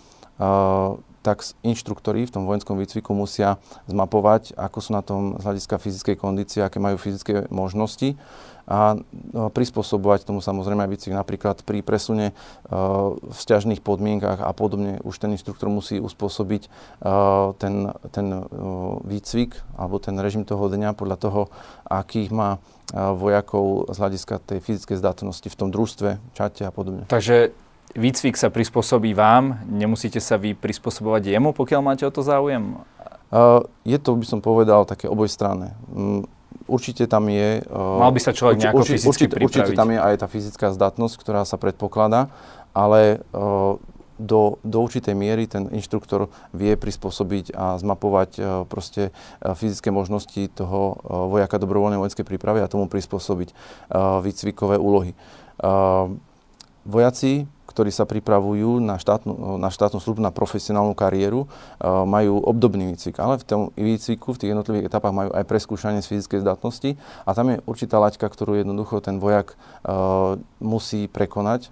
tak 1.22 1.46
inštruktori 1.62 2.25
v 2.25 2.34
tom 2.34 2.50
vojenskom 2.50 2.78
výcviku 2.82 3.13
musia 3.13 3.62
zmapovať, 3.86 4.58
ako 4.58 4.78
sú 4.82 4.90
na 4.98 5.06
tom 5.06 5.38
z 5.38 5.46
hľadiska 5.46 5.78
fyzickej 5.78 6.16
kondície, 6.18 6.60
aké 6.66 6.82
majú 6.82 6.98
fyzické 6.98 7.46
možnosti 7.54 8.18
a 8.70 8.98
no, 9.34 9.50
prispôsobovať 9.50 10.25
tomu 10.25 10.40
samozrejme 10.40 10.86
aj 10.86 10.92
výcvik. 10.94 11.13
Napríklad 11.18 11.58
pri 11.66 11.82
presune 11.82 12.34
v 12.70 13.38
sťažných 13.38 13.82
podmienkach 13.82 14.42
a 14.42 14.51
podobne 14.54 15.01
už 15.01 15.18
ten 15.18 15.34
inštruktor 15.34 15.70
musí 15.70 15.98
uspôsobiť 15.98 16.70
ten, 17.58 17.74
ten 18.13 18.28
výcvik 19.06 19.58
alebo 19.78 19.98
ten 19.98 20.16
režim 20.22 20.46
toho 20.46 20.70
dňa 20.70 20.94
podľa 20.94 21.18
toho, 21.18 21.42
akých 21.90 22.30
má 22.32 22.62
vojakov 22.94 23.92
z 23.92 23.98
hľadiska 23.98 24.40
tej 24.46 24.60
fyzickej 24.62 24.98
zdatnosti 25.00 25.48
v 25.48 25.58
tom 25.58 25.70
družstve, 25.74 26.22
čate 26.38 26.62
a 26.68 26.72
podobne. 26.72 27.10
Takže 27.10 27.51
výcvik 27.95 28.36
sa 28.39 28.48
prispôsobí 28.48 29.12
vám, 29.15 29.63
nemusíte 29.67 30.19
sa 30.24 30.39
vy 30.39 30.55
prispôsobovať 30.55 31.36
jemu, 31.36 31.51
pokiaľ 31.51 31.81
máte 31.83 32.03
o 32.07 32.12
to 32.12 32.24
záujem? 32.24 32.79
Uh, 33.31 33.63
je 33.88 33.95
to, 33.95 34.19
by 34.19 34.25
som 34.27 34.39
povedal, 34.43 34.83
také 34.83 35.07
obojstranné. 35.07 35.71
Um, 35.88 36.27
určite 36.67 37.07
tam 37.07 37.31
je... 37.31 37.63
Uh, 37.63 38.03
Mal 38.03 38.12
by 38.12 38.19
sa 38.19 38.36
človek 38.36 38.60
urči, 38.60 38.63
nejako 38.67 38.79
urči, 38.83 38.91
fyzicky 39.00 39.24
určite, 39.31 39.36
určite 39.39 39.71
tam 39.71 39.89
je 39.95 40.00
aj 40.03 40.15
tá 40.19 40.27
fyzická 40.27 40.67
zdatnosť, 40.75 41.15
ktorá 41.15 41.41
sa 41.48 41.55
predpokladá, 41.55 42.27
ale 42.75 43.24
uh, 43.31 43.79
do, 44.19 44.60
do 44.62 44.77
určitej 44.83 45.15
miery 45.15 45.48
ten 45.48 45.71
inštruktor 45.71 46.27
vie 46.51 46.75
prispôsobiť 46.75 47.55
a 47.55 47.79
zmapovať 47.79 48.31
uh, 48.38 48.45
proste 48.67 49.15
uh, 49.15 49.55
fyzické 49.55 49.95
možnosti 49.95 50.51
toho 50.51 51.00
uh, 51.00 51.31
vojaka 51.31 51.55
dobrovoľnej 51.55 52.03
vojenskej 52.03 52.27
prípravy 52.27 52.60
a 52.60 52.67
tomu 52.67 52.91
prispôsobiť 52.91 53.55
výcvikové 54.24 54.75
úlohy. 54.75 55.15
Vojaci 56.81 57.45
ktorí 57.72 57.90
sa 57.90 58.04
pripravujú 58.04 58.84
na 58.84 59.00
štátnu, 59.00 59.56
na 59.56 59.72
štátnu 59.72 60.04
službu, 60.04 60.20
na 60.20 60.36
profesionálnu 60.36 60.92
kariéru, 60.92 61.48
majú 61.82 62.44
obdobný 62.44 62.92
výcvik. 62.92 63.18
Ale 63.24 63.40
v 63.40 63.48
tom 63.48 63.62
výcviku, 63.80 64.36
v 64.36 64.40
tých 64.44 64.51
jednotlivých 64.51 64.92
etapách 64.92 65.16
majú 65.16 65.30
aj 65.32 65.48
preskúšanie 65.48 66.04
z 66.04 66.12
fyzickej 66.12 66.44
zdatnosti 66.44 67.00
a 67.24 67.32
tam 67.32 67.56
je 67.56 67.63
určitá 67.63 67.98
laťka, 67.98 68.28
ktorú 68.28 68.60
jednoducho 68.60 69.00
ten 69.00 69.18
vojak 69.18 69.56
musí 70.60 71.08
prekonať, 71.08 71.72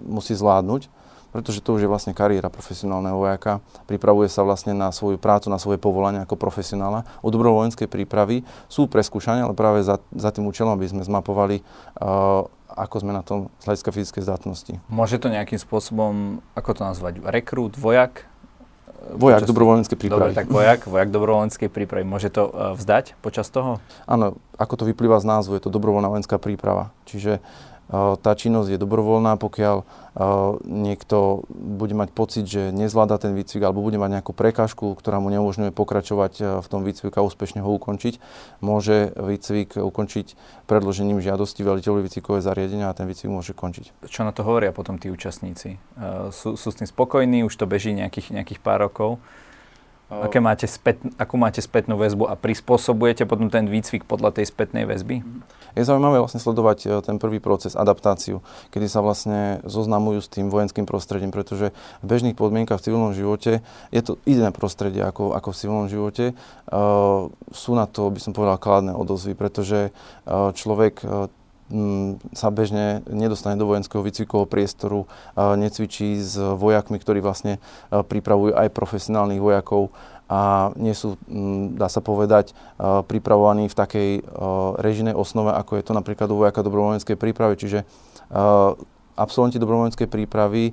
musí 0.00 0.32
zvládnuť 0.32 0.88
pretože 1.30 1.62
to 1.62 1.74
už 1.74 1.86
je 1.86 1.90
vlastne 1.90 2.12
kariéra 2.14 2.50
profesionálneho 2.52 3.18
vojaka. 3.18 3.62
Pripravuje 3.86 4.30
sa 4.30 4.42
vlastne 4.46 4.74
na 4.74 4.90
svoju 4.90 5.18
prácu, 5.18 5.50
na 5.50 5.58
svoje 5.58 5.78
povolanie 5.78 6.22
ako 6.22 6.38
profesionála. 6.38 7.06
U 7.22 7.28
dobrovojenskej 7.30 7.86
prípravy 7.86 8.42
sú 8.66 8.90
preskúšania, 8.90 9.46
ale 9.46 9.54
práve 9.54 9.82
za, 9.86 10.02
za 10.14 10.30
tým 10.34 10.46
účelom, 10.46 10.74
aby 10.74 10.86
sme 10.90 11.02
zmapovali 11.06 11.62
uh, 11.98 12.46
ako 12.70 12.96
sme 13.02 13.10
na 13.10 13.26
tom 13.26 13.50
z 13.58 13.66
hľadiska 13.66 13.90
fyzickej 13.90 14.22
zdatnosti. 14.22 14.72
Môže 14.86 15.18
to 15.18 15.26
nejakým 15.26 15.58
spôsobom, 15.58 16.38
ako 16.54 16.70
to 16.78 16.82
nazvať, 16.86 17.18
rekrút, 17.26 17.74
vojak? 17.74 18.30
Vojak 19.00 19.48
dobrovoľníckej 19.48 19.96
prípravy. 19.96 20.30
Dobre, 20.30 20.36
tak 20.36 20.52
vojak, 20.52 20.84
vojak 20.84 21.08
dobrovoľníckej 21.08 21.72
prípravy. 21.72 22.04
Môže 22.04 22.28
to 22.28 22.52
uh, 22.52 22.76
vzdať 22.76 23.16
počas 23.24 23.48
toho? 23.48 23.80
Áno, 24.04 24.36
ako 24.60 24.74
to 24.76 24.84
vyplýva 24.86 25.18
z 25.18 25.26
názvu, 25.26 25.56
je 25.56 25.64
to 25.64 25.72
dobrovoľná 25.72 26.12
vojenská 26.12 26.36
príprava. 26.36 26.92
Čiže 27.08 27.40
tá 27.92 28.32
činnosť 28.38 28.70
je 28.70 28.78
dobrovoľná, 28.78 29.34
pokiaľ 29.34 29.82
niekto 30.62 31.42
bude 31.50 31.94
mať 31.94 32.08
pocit, 32.14 32.46
že 32.46 32.70
nezvláda 32.70 33.18
ten 33.18 33.34
výcvik 33.34 33.66
alebo 33.66 33.82
bude 33.82 33.98
mať 33.98 34.22
nejakú 34.22 34.30
prekážku, 34.30 34.94
ktorá 34.94 35.18
mu 35.18 35.30
neumožňuje 35.34 35.74
pokračovať 35.74 36.62
v 36.62 36.66
tom 36.70 36.86
výcviku 36.86 37.18
a 37.18 37.26
úspešne 37.26 37.62
ho 37.62 37.70
ukončiť, 37.74 38.22
môže 38.62 39.10
výcvik 39.18 39.74
ukončiť 39.74 40.26
predložením 40.70 41.18
žiadosti 41.18 41.66
veliteľovi 41.66 42.06
výcvikové 42.06 42.38
zariadenia 42.38 42.90
a 42.90 42.96
ten 42.96 43.10
výcvik 43.10 43.30
môže 43.30 43.52
končiť. 43.58 44.06
Čo 44.06 44.22
na 44.22 44.30
to 44.30 44.46
hovoria 44.46 44.70
potom 44.70 44.94
tí 44.94 45.10
účastníci? 45.10 45.82
Sú, 46.30 46.54
sú 46.54 46.68
s 46.70 46.78
tým 46.78 46.86
spokojní, 46.86 47.42
už 47.42 47.58
to 47.58 47.66
beží 47.66 47.90
nejakých, 47.90 48.30
nejakých 48.30 48.62
pár 48.62 48.86
rokov? 48.86 49.18
Aké 50.10 50.42
máte 50.42 50.66
spät, 50.66 50.98
akú 51.22 51.38
máte 51.38 51.62
spätnú 51.62 51.94
väzbu 51.94 52.26
a 52.26 52.34
prispôsobujete 52.34 53.30
potom 53.30 53.46
ten 53.46 53.70
výcvik 53.70 54.02
podľa 54.02 54.42
tej 54.42 54.50
spätnej 54.50 54.82
väzby? 54.82 55.22
Je 55.78 55.86
zaujímavé 55.86 56.18
vlastne 56.18 56.42
sledovať 56.42 56.78
e, 56.82 56.86
ten 57.06 57.22
prvý 57.22 57.38
proces, 57.38 57.78
adaptáciu, 57.78 58.42
kedy 58.74 58.90
sa 58.90 59.06
vlastne 59.06 59.62
zoznamujú 59.62 60.18
s 60.18 60.26
tým 60.26 60.50
vojenským 60.50 60.82
prostredím, 60.82 61.30
pretože 61.30 61.70
v 62.02 62.06
bežných 62.10 62.34
podmienkach 62.34 62.82
v 62.82 62.90
civilnom 62.90 63.14
živote 63.14 63.62
je 63.94 64.02
to 64.02 64.18
iné 64.26 64.50
prostredie 64.50 64.98
ako, 64.98 65.30
ako 65.38 65.54
v 65.54 65.58
civilnom 65.62 65.86
živote. 65.86 66.24
Uh, 66.66 67.30
sú 67.54 67.78
na 67.78 67.86
to, 67.86 68.10
by 68.10 68.18
som 68.18 68.34
povedal, 68.34 68.58
kladné 68.58 68.90
odozvy, 68.90 69.38
pretože 69.38 69.94
uh, 70.26 70.50
človek 70.50 71.06
sa 72.34 72.48
bežne 72.50 73.06
nedostane 73.06 73.54
do 73.54 73.70
vojenského 73.70 74.02
výcvikového 74.02 74.50
priestoru, 74.50 75.06
necvičí 75.38 76.18
s 76.18 76.34
vojakmi, 76.34 76.98
ktorí 76.98 77.22
vlastne 77.22 77.62
pripravujú 77.90 78.58
aj 78.58 78.74
profesionálnych 78.74 79.38
vojakov 79.38 79.94
a 80.30 80.70
nie 80.78 80.94
sú, 80.94 81.18
dá 81.74 81.90
sa 81.90 81.98
povedať, 81.98 82.54
pripravovaní 83.06 83.66
v 83.66 83.78
takej 83.78 84.10
režinej 84.78 85.14
osnove, 85.14 85.50
ako 85.50 85.78
je 85.78 85.84
to 85.86 85.92
napríklad 85.94 86.30
u 86.30 86.38
vojaka 86.42 86.62
dobrovoľníckej 86.62 87.18
prípravy. 87.18 87.58
Čiže 87.58 87.82
absolventi 89.18 89.58
dobrovoľníckej 89.58 90.06
prípravy 90.06 90.70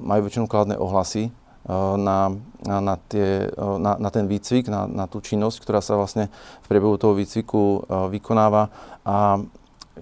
majú 0.00 0.20
väčšinou 0.24 0.48
kladné 0.48 0.80
ohlasy 0.80 1.28
na, 1.74 2.28
na, 2.60 2.94
tie, 3.08 3.48
na, 3.56 3.96
na 3.96 4.08
ten 4.12 4.28
výcvik, 4.28 4.68
na, 4.68 4.84
na 4.84 5.08
tú 5.08 5.24
činnosť, 5.24 5.64
ktorá 5.64 5.80
sa 5.80 5.96
vlastne 5.96 6.28
v 6.64 6.66
priebehu 6.68 7.00
toho 7.00 7.16
výcviku 7.16 7.88
vykonáva. 8.12 8.68
A 9.04 9.40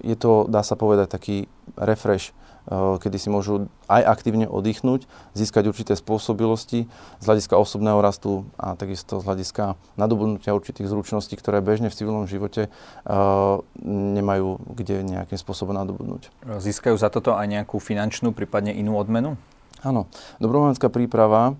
je 0.01 0.15
to, 0.17 0.49
dá 0.49 0.65
sa 0.65 0.73
povedať, 0.73 1.11
taký 1.11 1.35
refresh, 1.77 2.33
eh, 2.33 2.97
kedy 2.97 3.17
si 3.21 3.29
môžu 3.29 3.69
aj 3.85 4.01
aktívne 4.01 4.49
oddychnúť, 4.49 5.05
získať 5.37 5.69
určité 5.69 5.93
spôsobilosti 5.93 6.89
z 7.21 7.23
hľadiska 7.25 7.53
osobného 7.53 8.01
rastu 8.01 8.47
a 8.57 8.73
takisto 8.73 9.21
z 9.21 9.27
hľadiska 9.29 9.77
nadobudnutia 9.99 10.57
určitých 10.57 10.89
zručností, 10.89 11.37
ktoré 11.37 11.61
bežne 11.61 11.93
v 11.93 11.97
civilnom 11.97 12.25
živote 12.25 12.73
uh, 13.05 13.61
nemajú 13.85 14.57
kde 14.73 15.05
nejakým 15.05 15.37
spôsobom 15.37 15.77
nadobudnúť. 15.77 16.33
Získajú 16.57 16.97
za 16.97 17.13
toto 17.13 17.37
aj 17.37 17.45
nejakú 17.45 17.77
finančnú, 17.77 18.33
prípadne 18.33 18.73
inú 18.73 18.97
odmenu? 18.97 19.37
Áno. 19.83 20.07
Dobrovoľenská 20.39 20.87
príprava 20.87 21.59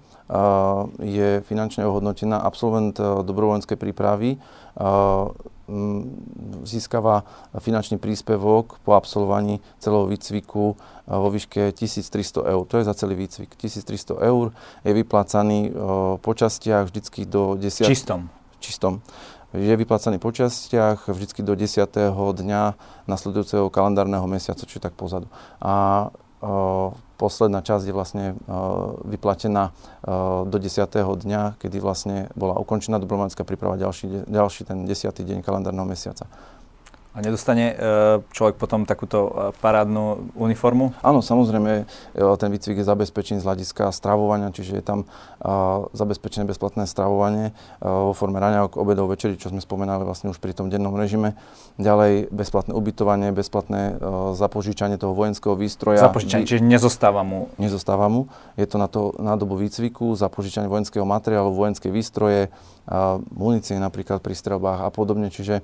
je 0.99 1.43
finančne 1.43 1.83
ohodnotená. 1.83 2.39
Absolvent 2.39 2.95
uh, 2.99 3.21
dobrovoľenskej 3.21 3.75
prípravy 3.75 4.39
uh, 4.39 5.29
získava 6.67 7.23
finančný 7.55 7.95
príspevok 7.95 8.83
po 8.83 8.99
absolvovaní 8.99 9.63
celého 9.79 10.11
výcviku 10.11 10.75
vo 11.07 11.29
výške 11.31 11.71
1300 11.71 12.51
eur. 12.51 12.63
To 12.67 12.75
je 12.77 12.83
za 12.83 12.93
celý 12.93 13.15
výcvik. 13.15 13.55
1300 13.55 14.27
eur 14.27 14.51
je 14.83 14.91
vyplácaný 14.91 15.71
po 16.19 16.31
častiach 16.35 16.91
vždycky 16.91 17.23
do 17.23 17.55
10... 17.55 17.87
Čistom. 17.87 18.27
Čistom. 18.59 18.99
Je 19.55 19.71
vyplácaný 19.71 20.19
po 20.19 20.35
častiach 20.35 21.07
vždycky 21.07 21.45
do 21.47 21.55
10. 21.55 21.79
dňa 22.19 22.61
nasledujúceho 23.07 23.71
kalendárneho 23.71 24.27
mesiaca, 24.27 24.67
či 24.67 24.83
tak 24.83 24.99
pozadu. 24.99 25.31
A 25.63 26.09
posledná 27.23 27.63
časť 27.63 27.87
je 27.87 27.95
vlastne 27.95 28.25
vyplatená 29.07 29.71
do 30.43 30.57
10. 30.59 30.83
dňa, 31.23 31.55
kedy 31.55 31.79
vlastne 31.79 32.27
bola 32.35 32.59
ukončená 32.59 32.99
dobrovoľnícka 32.99 33.47
príprava 33.47 33.79
ďalší, 33.79 34.27
ďalší 34.27 34.67
ten 34.67 34.83
10. 34.83 35.07
deň 35.07 35.39
kalendárneho 35.39 35.87
mesiaca. 35.87 36.27
A 37.13 37.21
nedostane 37.21 37.65
e, 37.69 37.75
človek 38.33 38.57
potom 38.57 38.89
takúto 38.89 39.29
e, 39.29 39.31
parádnu 39.61 40.33
uniformu? 40.33 40.97
Áno, 41.05 41.21
samozrejme, 41.21 41.85
e, 42.17 42.37
ten 42.41 42.49
výcvik 42.49 42.81
je 42.81 42.89
zabezpečený 42.89 43.37
z 43.37 43.45
hľadiska 43.45 43.93
stravovania, 43.93 44.49
čiže 44.49 44.81
je 44.81 44.85
tam 44.85 44.99
zabezpečené 45.93 46.47
bezplatné 46.47 46.87
stravovanie 46.87 47.51
vo 47.83 48.15
forme 48.15 48.39
raňajok, 48.39 48.79
obedov, 48.79 49.11
večerí, 49.11 49.35
čo 49.35 49.51
sme 49.51 49.59
spomenali 49.59 50.07
vlastne 50.07 50.31
už 50.31 50.39
pri 50.39 50.55
tom 50.55 50.71
dennom 50.71 50.95
režime. 50.95 51.35
Ďalej 51.75 52.31
bezplatné 52.31 52.71
ubytovanie, 52.71 53.35
bezplatné 53.35 53.99
zapožičanie 54.39 54.95
toho 54.95 55.11
vojenského 55.11 55.59
výstroja. 55.59 55.99
Zapožičanie, 55.99 56.47
čiže 56.47 56.63
nezostáva 56.63 57.27
mu? 57.27 57.51
Nezostáva 57.59 58.07
mu. 58.07 58.31
Je 58.55 58.63
to 58.63 58.79
na, 58.79 58.87
to, 58.87 59.11
na 59.19 59.35
dobu 59.35 59.59
výcviku, 59.59 60.15
zapožičanie 60.15 60.71
vojenského 60.71 61.03
materiálu, 61.03 61.51
vojenské 61.51 61.91
výstroje, 61.91 62.47
munície 63.35 63.75
napríklad 63.75 64.23
pri 64.23 64.39
strelbách 64.39 64.87
a 64.87 64.89
podobne. 64.95 65.27
Čiže 65.27 65.59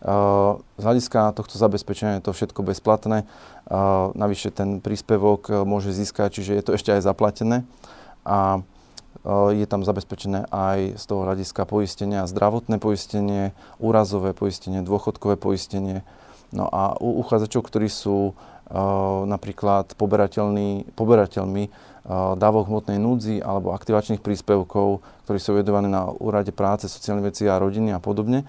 z 0.00 0.82
hľadiska 0.82 1.36
tohto 1.36 1.60
zabezpečenia 1.60 2.18
je 2.18 2.24
to 2.24 2.32
všetko 2.32 2.64
bezplatné. 2.64 3.28
Navyše 4.16 4.48
ten 4.50 4.80
príspevok 4.80 5.40
e, 5.46 5.52
môže 5.62 5.92
získať, 5.92 6.40
čiže 6.40 6.56
je 6.56 6.64
to 6.64 6.74
ešte 6.74 6.90
aj 6.90 7.04
zaplatené. 7.04 7.68
A 8.24 8.58
e, 8.58 9.60
je 9.60 9.66
tam 9.68 9.84
zabezpečené 9.84 10.48
aj 10.48 10.96
z 10.96 11.04
toho 11.04 11.28
hľadiska 11.28 11.68
poistenia 11.68 12.24
zdravotné 12.24 12.80
poistenie, 12.80 13.52
úrazové 13.76 14.32
poistenie, 14.32 14.80
dôchodkové 14.80 15.36
poistenie. 15.36 16.02
No 16.50 16.66
a 16.66 16.98
u 16.98 17.22
uchádzačov, 17.22 17.70
ktorí 17.70 17.86
sú 17.86 18.34
uh, 18.34 18.34
napríklad 19.22 19.94
poberateľmi 19.94 21.70
dávok 22.34 22.64
hmotnej 22.66 22.98
núdzi 22.98 23.38
alebo 23.38 23.70
aktivačných 23.70 24.18
príspevkov, 24.18 24.98
ktorí 25.26 25.38
sú 25.38 25.54
vedovaní 25.54 25.86
na 25.86 26.10
úrade 26.10 26.50
práce, 26.50 26.90
sociálne 26.90 27.22
veci 27.22 27.46
a 27.46 27.54
rodiny 27.54 27.94
a 27.94 28.02
podobne, 28.02 28.42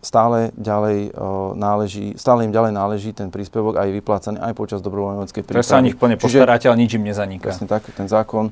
stále, 0.00 0.48
ďalej, 0.56 1.12
náleží, 1.60 2.16
stále 2.16 2.48
im 2.48 2.52
ďalej 2.56 2.72
náleží 2.72 3.12
ten 3.12 3.28
príspevok 3.28 3.76
aj 3.76 3.92
vyplácaný 4.00 4.40
aj 4.40 4.56
počas 4.56 4.80
dobrovoľníckej 4.80 5.44
prípravy. 5.44 5.60
sa 5.68 5.76
o 5.76 5.84
nich 5.84 6.00
plne 6.00 6.16
postaráte, 6.16 6.72
ale 6.72 6.80
nič 6.80 6.96
im 6.96 7.04
nezaniká. 7.04 7.52
Presne 7.52 7.68
tak, 7.68 7.84
ten 7.92 8.08
zákon 8.08 8.48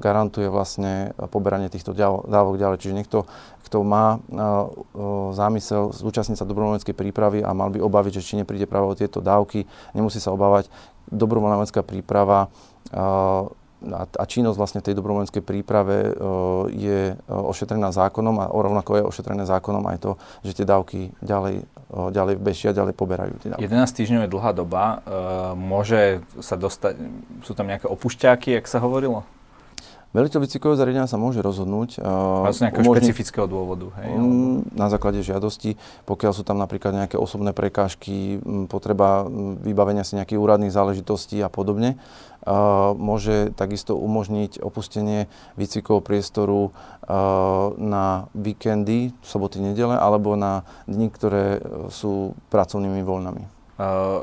garantuje 0.00 0.48
vlastne 0.48 1.12
poberanie 1.28 1.68
týchto 1.68 1.92
dávok 2.24 2.56
ďalej. 2.56 2.80
Čiže 2.80 2.96
niekto, 2.96 3.28
kto 3.68 3.84
má 3.84 4.16
zámysel 5.36 5.92
zúčastniť 5.92 6.40
sa 6.40 6.48
dobrovoľníckej 6.48 6.96
prípravy 6.96 7.44
a 7.44 7.52
mal 7.52 7.68
by 7.68 7.76
obaviť, 7.84 8.18
že 8.18 8.32
či 8.32 8.34
nepríde 8.40 8.64
práve 8.64 8.88
o 8.88 8.96
tieto 8.96 9.20
dávky, 9.20 9.68
nemusí 9.92 10.24
sa 10.24 10.32
obávať. 10.32 10.72
Dobrovoľnícka 11.12 11.84
príprava 11.84 12.48
a, 13.90 14.24
činnosť 14.24 14.58
vlastne 14.58 14.80
tej 14.84 14.94
dobrovoľníckej 14.98 15.42
príprave 15.42 16.14
uh, 16.14 16.68
je 16.70 17.18
ošetrená 17.26 17.90
zákonom 17.90 18.36
a 18.38 18.44
rovnako 18.48 19.00
je 19.00 19.02
ošetrené 19.02 19.44
zákonom 19.48 19.82
aj 19.90 19.98
to, 19.98 20.10
že 20.46 20.62
tie 20.62 20.66
dávky 20.66 21.10
ďalej, 21.18 21.66
uh, 21.90 22.08
ďalej 22.14 22.34
bežia, 22.38 22.70
ďalej 22.70 22.94
poberajú. 22.94 23.34
Tie 23.42 23.48
dávky. 23.52 23.66
11 23.66 23.98
týždňov 23.98 24.20
je 24.26 24.30
dlhá 24.30 24.50
doba. 24.54 24.84
Môže 25.58 26.22
sa 26.38 26.54
dostať, 26.54 26.94
sú 27.42 27.52
tam 27.52 27.66
nejaké 27.66 27.90
opušťáky, 27.90 28.56
jak 28.58 28.66
sa 28.70 28.78
hovorilo? 28.78 29.26
Veliteľ 30.12 30.44
výcvikového 30.44 30.76
zariadenia 30.76 31.08
sa 31.08 31.16
môže 31.16 31.40
rozhodnúť. 31.40 31.96
Uh, 31.96 32.44
z 32.52 32.68
nejakého 32.68 32.84
umožniť, 32.84 33.00
špecifického 33.00 33.48
dôvodu, 33.48 33.88
hej? 33.96 34.12
Um, 34.12 34.60
na 34.76 34.92
základe 34.92 35.24
žiadosti, 35.24 35.80
pokiaľ 36.04 36.32
sú 36.36 36.44
tam 36.44 36.60
napríklad 36.60 36.92
nejaké 36.92 37.16
osobné 37.16 37.56
prekážky, 37.56 38.36
um, 38.44 38.68
potreba 38.68 39.24
um, 39.24 39.56
vybavenia 39.56 40.04
si 40.04 40.20
nejakých 40.20 40.36
úradných 40.36 40.68
záležitostí 40.68 41.40
a 41.40 41.48
podobne, 41.48 41.96
uh, 42.44 42.92
môže 42.92 43.56
takisto 43.56 43.96
umožniť 43.96 44.60
opustenie 44.60 45.32
výcvikového 45.56 46.04
priestoru 46.04 46.68
uh, 46.68 47.72
na 47.80 48.28
víkendy, 48.36 49.16
soboty, 49.24 49.64
nedele, 49.64 49.96
alebo 49.96 50.36
na 50.36 50.68
dni, 50.84 51.08
ktoré 51.08 51.64
sú 51.88 52.36
pracovnými 52.52 53.00
voľnami. 53.00 53.64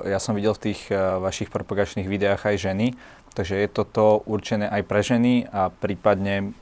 Ja 0.08 0.22
som 0.24 0.38
videl 0.39 0.55
v 0.55 0.72
tých 0.72 0.88
vašich 0.93 1.51
propagačných 1.51 2.08
videách 2.08 2.48
aj 2.48 2.69
ženy, 2.69 2.96
Takže 3.38 3.56
je 3.56 3.68
toto 3.70 4.26
určené 4.26 4.68
aj 4.68 4.84
pre 4.90 5.02
ženy 5.06 5.48
a 5.50 5.70
prípadne 5.70 6.54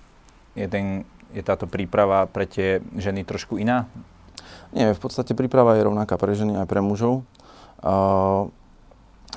jeden, 0.54 1.08
je 1.32 1.42
táto 1.42 1.66
príprava 1.66 2.28
pre 2.28 2.46
tie 2.46 2.84
ženy 2.96 3.24
trošku 3.24 3.58
iná? 3.58 3.88
Nie, 4.76 4.92
v 4.92 5.00
podstate 5.00 5.32
príprava 5.32 5.80
je 5.80 5.88
rovnaká 5.88 6.20
pre 6.20 6.36
ženy 6.36 6.60
aj 6.60 6.68
pre 6.68 6.84
mužov. 6.84 7.24
A 7.82 8.48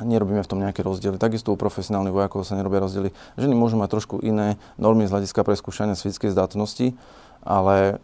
nerobíme 0.01 0.41
v 0.41 0.51
tom 0.51 0.59
nejaké 0.65 0.81
rozdiely. 0.81 1.21
Takisto 1.21 1.53
u 1.53 1.61
profesionálnych 1.61 2.15
vojakov 2.15 2.43
sa 2.49 2.57
nerobia 2.57 2.81
rozdiely. 2.81 3.13
Ženy 3.37 3.55
môžu 3.55 3.77
mať 3.77 4.01
trošku 4.01 4.17
iné 4.25 4.57
normy 4.81 5.05
z 5.05 5.13
hľadiska 5.13 5.45
preskúšania 5.45 5.93
fyzickej 5.93 6.33
zdatnosti, 6.33 6.97
ale 7.45 8.01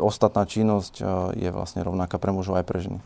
ostatná 0.00 0.48
činnosť 0.48 1.04
je 1.36 1.48
vlastne 1.52 1.84
rovnaká 1.84 2.16
pre 2.16 2.32
mužov 2.32 2.56
aj 2.60 2.64
pre 2.64 2.78
ženy. 2.80 2.98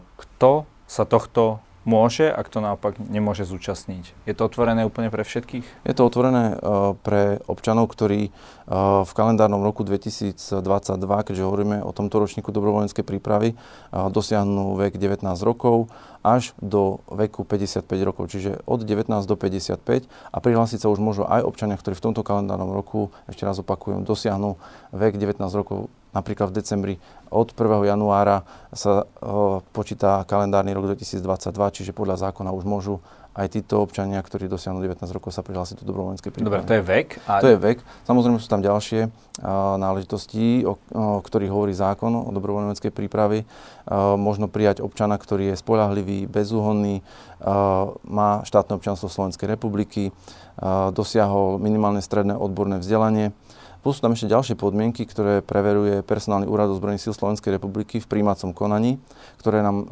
Kto 0.00 0.64
sa 0.88 1.04
tohto 1.04 1.60
môže 1.88 2.28
a 2.28 2.44
kto 2.44 2.60
naopak 2.60 3.00
nemôže 3.00 3.48
zúčastniť. 3.48 4.12
Je 4.28 4.34
to 4.36 4.44
otvorené 4.44 4.84
úplne 4.84 5.08
pre 5.08 5.24
všetkých? 5.24 5.88
Je 5.88 5.94
to 5.96 6.04
otvorené 6.04 6.52
uh, 6.52 6.92
pre 7.00 7.40
občanov, 7.48 7.88
ktorí 7.88 8.28
uh, 8.28 9.08
v 9.08 9.12
kalendárnom 9.16 9.64
roku 9.64 9.88
2022, 9.88 10.60
keďže 11.00 11.42
hovoríme 11.48 11.80
o 11.80 11.96
tomto 11.96 12.20
ročníku 12.20 12.52
dobrovoľníckej 12.52 13.04
prípravy, 13.08 13.56
uh, 13.56 14.12
dosiahnu 14.12 14.76
vek 14.76 15.00
19 15.00 15.24
rokov 15.40 15.88
až 16.20 16.52
do 16.60 17.00
veku 17.08 17.48
55 17.48 17.88
rokov, 18.04 18.28
čiže 18.28 18.60
od 18.68 18.84
19 18.84 19.08
do 19.24 19.34
55 19.40 19.80
a 20.28 20.36
prihlásiť 20.44 20.84
sa 20.84 20.92
už 20.92 21.00
môžu 21.00 21.24
aj 21.24 21.40
občania, 21.40 21.80
ktorí 21.80 21.96
v 21.96 22.04
tomto 22.10 22.20
kalendárnom 22.20 22.68
roku, 22.74 23.14
ešte 23.30 23.48
raz 23.48 23.56
opakujem, 23.62 24.04
dosiahnu 24.04 24.60
vek 24.92 25.16
19 25.16 25.40
rokov 25.56 25.88
napríklad 26.18 26.50
v 26.50 26.58
decembri 26.58 26.94
od 27.30 27.54
1. 27.54 27.86
januára 27.86 28.42
sa 28.74 29.06
uh, 29.06 29.62
počíta 29.70 30.26
kalendárny 30.26 30.74
rok 30.74 30.90
2022, 30.90 31.22
čiže 31.72 31.90
podľa 31.94 32.28
zákona 32.28 32.50
už 32.50 32.66
môžu 32.66 32.98
aj 33.38 33.54
títo 33.54 33.78
občania, 33.78 34.18
ktorí 34.18 34.50
dosiahnu 34.50 34.82
19 34.82 34.98
rokov, 35.14 35.30
sa 35.30 35.46
prihlásiť 35.46 35.78
do 35.78 35.94
dobrovoľníckej 35.94 36.32
prípravy. 36.34 36.50
Dobre, 36.50 36.66
to 36.66 36.74
je 36.74 36.82
vek? 36.82 37.08
A... 37.30 37.38
To 37.38 37.46
je 37.46 37.54
vek. 37.54 37.78
Samozrejme 38.02 38.42
sú 38.42 38.50
tam 38.50 38.66
ďalšie 38.66 39.06
uh, 39.06 39.78
náležitosti, 39.78 40.66
o, 40.66 40.74
o 40.74 41.22
ktorých 41.22 41.52
hovorí 41.54 41.70
zákon 41.70 42.10
o 42.10 42.34
dobrovoľníckej 42.34 42.90
prípravy. 42.90 43.46
Uh, 43.86 44.18
možno 44.18 44.50
prijať 44.50 44.82
občana, 44.82 45.14
ktorý 45.14 45.54
je 45.54 45.60
spolahlivý, 45.62 46.26
bezúhonný, 46.26 47.06
uh, 47.38 47.94
má 48.02 48.42
štátne 48.42 48.74
občanstvo 48.74 49.06
Slovenskej 49.06 49.46
republiky, 49.46 50.10
dosiahol 50.90 51.62
minimálne 51.62 52.02
stredné 52.02 52.34
odborné 52.34 52.82
vzdelanie, 52.82 53.30
Plus 53.82 53.98
sú 53.98 54.02
tam 54.02 54.12
ešte 54.18 54.26
ďalšie 54.26 54.54
podmienky, 54.58 55.06
ktoré 55.06 55.40
preveruje 55.40 56.02
personálny 56.02 56.50
úrad 56.50 56.68
ozbrojených 56.68 57.08
síl 57.08 57.14
Slovenskej 57.14 57.56
republiky 57.56 58.02
v 58.02 58.10
príjmacom 58.10 58.50
konaní, 58.50 58.98
ktoré 59.38 59.62
nám 59.62 59.86
uh, 59.86 59.88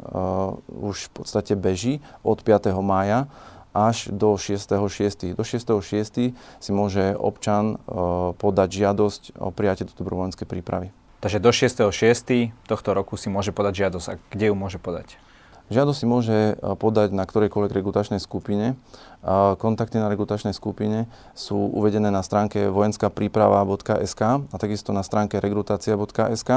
už 0.67 1.07
v 1.07 1.23
podstate 1.23 1.55
beží 1.55 2.03
od 2.21 2.43
5. 2.43 2.75
mája 2.83 3.31
až 3.71 4.09
do 4.09 4.35
6.6. 4.35 5.37
Do 5.37 5.43
6.6. 5.45 6.33
si 6.35 6.71
môže 6.73 7.13
občan 7.15 7.77
uh, 7.77 8.33
podať 8.35 8.69
žiadosť 8.83 9.21
o 9.37 9.53
prijatie 9.53 9.85
do 9.85 9.93
dobrovoľníckej 9.95 10.47
prípravy. 10.49 10.89
Takže 11.21 11.41
do 11.41 11.49
6.6. 11.49 12.53
tohto 12.69 12.89
roku 12.93 13.17
si 13.17 13.29
môže 13.29 13.49
podať 13.49 13.87
žiadosť. 13.87 14.07
A 14.09 14.13
kde 14.29 14.45
ju 14.51 14.55
môže 14.57 14.77
podať? 14.77 15.17
Žiadosť 15.67 15.97
si 15.99 16.05
môže 16.07 16.37
e, 16.37 16.53
podať 16.79 17.11
na 17.11 17.27
ktorejkoľvek 17.27 17.71
regutačnej 17.71 18.21
skupine. 18.23 18.79
Kontakty 19.59 19.99
na 19.99 20.07
regutačnej 20.07 20.55
skupine 20.55 21.09
sú 21.35 21.57
uvedené 21.57 22.07
na 22.07 22.23
stránke 22.23 22.71
vojenskapríprava.sk 22.71 24.21
a 24.23 24.55
takisto 24.55 24.95
na 24.95 25.03
stránke 25.03 25.41
regrutácia.sk. 25.41 26.51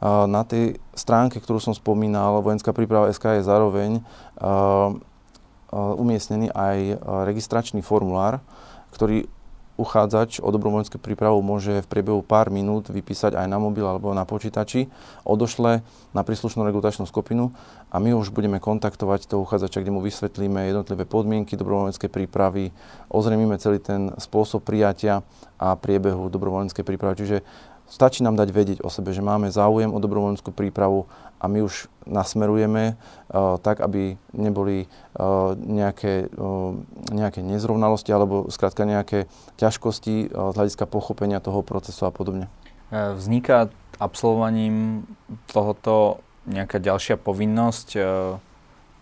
Na 0.00 0.42
tej 0.48 0.80
stránke, 0.96 1.42
ktorú 1.42 1.60
som 1.60 1.76
spomínal, 1.76 2.40
vojenská 2.40 2.72
príprava 2.72 3.12
SK 3.12 3.42
je 3.42 3.44
zároveň 3.44 3.90
umiestnený 5.74 6.48
aj 6.56 7.04
registračný 7.28 7.84
formulár, 7.84 8.40
ktorý 8.96 9.28
uchádzač 9.80 10.44
o 10.44 10.48
dobrovoľníckú 10.52 11.00
prípravu 11.00 11.40
môže 11.40 11.80
v 11.80 11.88
priebehu 11.88 12.20
pár 12.20 12.52
minút 12.52 12.92
vypísať 12.92 13.32
aj 13.32 13.48
na 13.48 13.56
mobil 13.56 13.88
alebo 13.88 14.12
na 14.12 14.28
počítači, 14.28 14.92
odošle 15.24 15.80
na 16.12 16.20
príslušnú 16.20 16.60
regulačnú 16.68 17.08
skupinu 17.08 17.56
a 17.88 17.96
my 17.96 18.12
už 18.12 18.28
budeme 18.28 18.60
kontaktovať 18.60 19.32
toho 19.32 19.40
uchádzača, 19.48 19.80
kde 19.80 19.96
mu 19.96 20.04
vysvetlíme 20.04 20.68
jednotlivé 20.68 21.08
podmienky 21.08 21.56
dobrovoľníckej 21.56 22.10
prípravy, 22.12 22.76
ozrejmime 23.08 23.56
celý 23.56 23.80
ten 23.80 24.12
spôsob 24.20 24.60
prijatia 24.60 25.24
a 25.56 25.76
priebehu 25.76 26.28
dobrovoľníckej 26.28 26.84
prípravy. 26.84 27.14
Čiže 27.20 27.36
Stačí 27.90 28.22
nám 28.22 28.38
dať 28.38 28.48
vedieť 28.54 28.78
o 28.86 28.88
sebe, 28.88 29.10
že 29.10 29.18
máme 29.18 29.50
záujem 29.50 29.90
o 29.90 29.98
dobrovoľníckú 29.98 30.54
prípravu 30.54 31.10
a 31.42 31.50
my 31.50 31.66
už 31.66 31.90
nasmerujeme 32.06 32.94
uh, 32.94 33.58
tak, 33.58 33.82
aby 33.82 34.14
neboli 34.30 34.86
uh, 34.86 35.58
nejaké, 35.58 36.30
uh, 36.30 36.78
nejaké 37.10 37.42
nezrovnalosti 37.42 38.14
alebo 38.14 38.46
skrátka 38.46 38.86
nejaké 38.86 39.26
ťažkosti 39.58 40.30
z 40.30 40.54
hľadiska 40.54 40.86
pochopenia 40.86 41.42
toho 41.42 41.66
procesu 41.66 42.06
a 42.06 42.14
podobne. 42.14 42.46
Vzniká 42.90 43.70
absolvovaním 44.02 45.06
tohoto 45.50 46.22
nejaká 46.46 46.82
ďalšia 46.82 47.14
povinnosť 47.18 47.88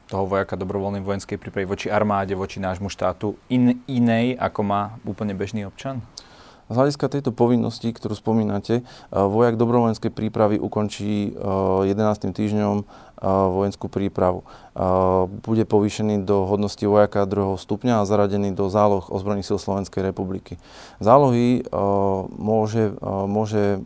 toho 0.09 0.25
vojaka 0.25 0.57
dobrovoľnej 0.57 1.05
vojenskej 1.05 1.37
prípravy 1.37 1.69
voči 1.69 1.89
armáde, 1.93 2.37
voči 2.37 2.61
nášmu 2.61 2.89
štátu 2.89 3.37
in, 3.53 3.81
inej, 3.89 4.37
ako 4.41 4.61
má 4.65 4.83
úplne 5.05 5.37
bežný 5.37 5.69
občan? 5.69 6.05
Z 6.69 6.77
hľadiska 6.77 7.09
tejto 7.09 7.33
povinnosti, 7.33 7.89
ktorú 7.97 8.13
spomínate, 8.13 8.85
eh, 8.85 9.17
vojak 9.17 9.57
dobrovojenskej 9.57 10.13
prípravy 10.13 10.61
ukončí 10.61 11.33
11. 11.89 12.29
Eh, 12.29 12.37
týždňom 12.37 12.77
eh, 12.81 13.27
vojenskú 13.27 13.89
prípravu. 13.89 14.45
Bude 15.43 15.67
povýšený 15.67 16.23
do 16.23 16.47
hodnosti 16.47 16.87
vojaka 16.87 17.27
druhého 17.27 17.59
stupňa 17.59 17.99
a 17.99 18.07
zaradený 18.07 18.55
do 18.55 18.71
záloh 18.71 19.03
ozbrojených 19.11 19.51
síl 19.51 19.59
Slovenskej 19.59 20.07
republiky. 20.07 20.55
Zálohy 21.03 21.67
môže, 22.39 22.95
môže, 23.03 23.83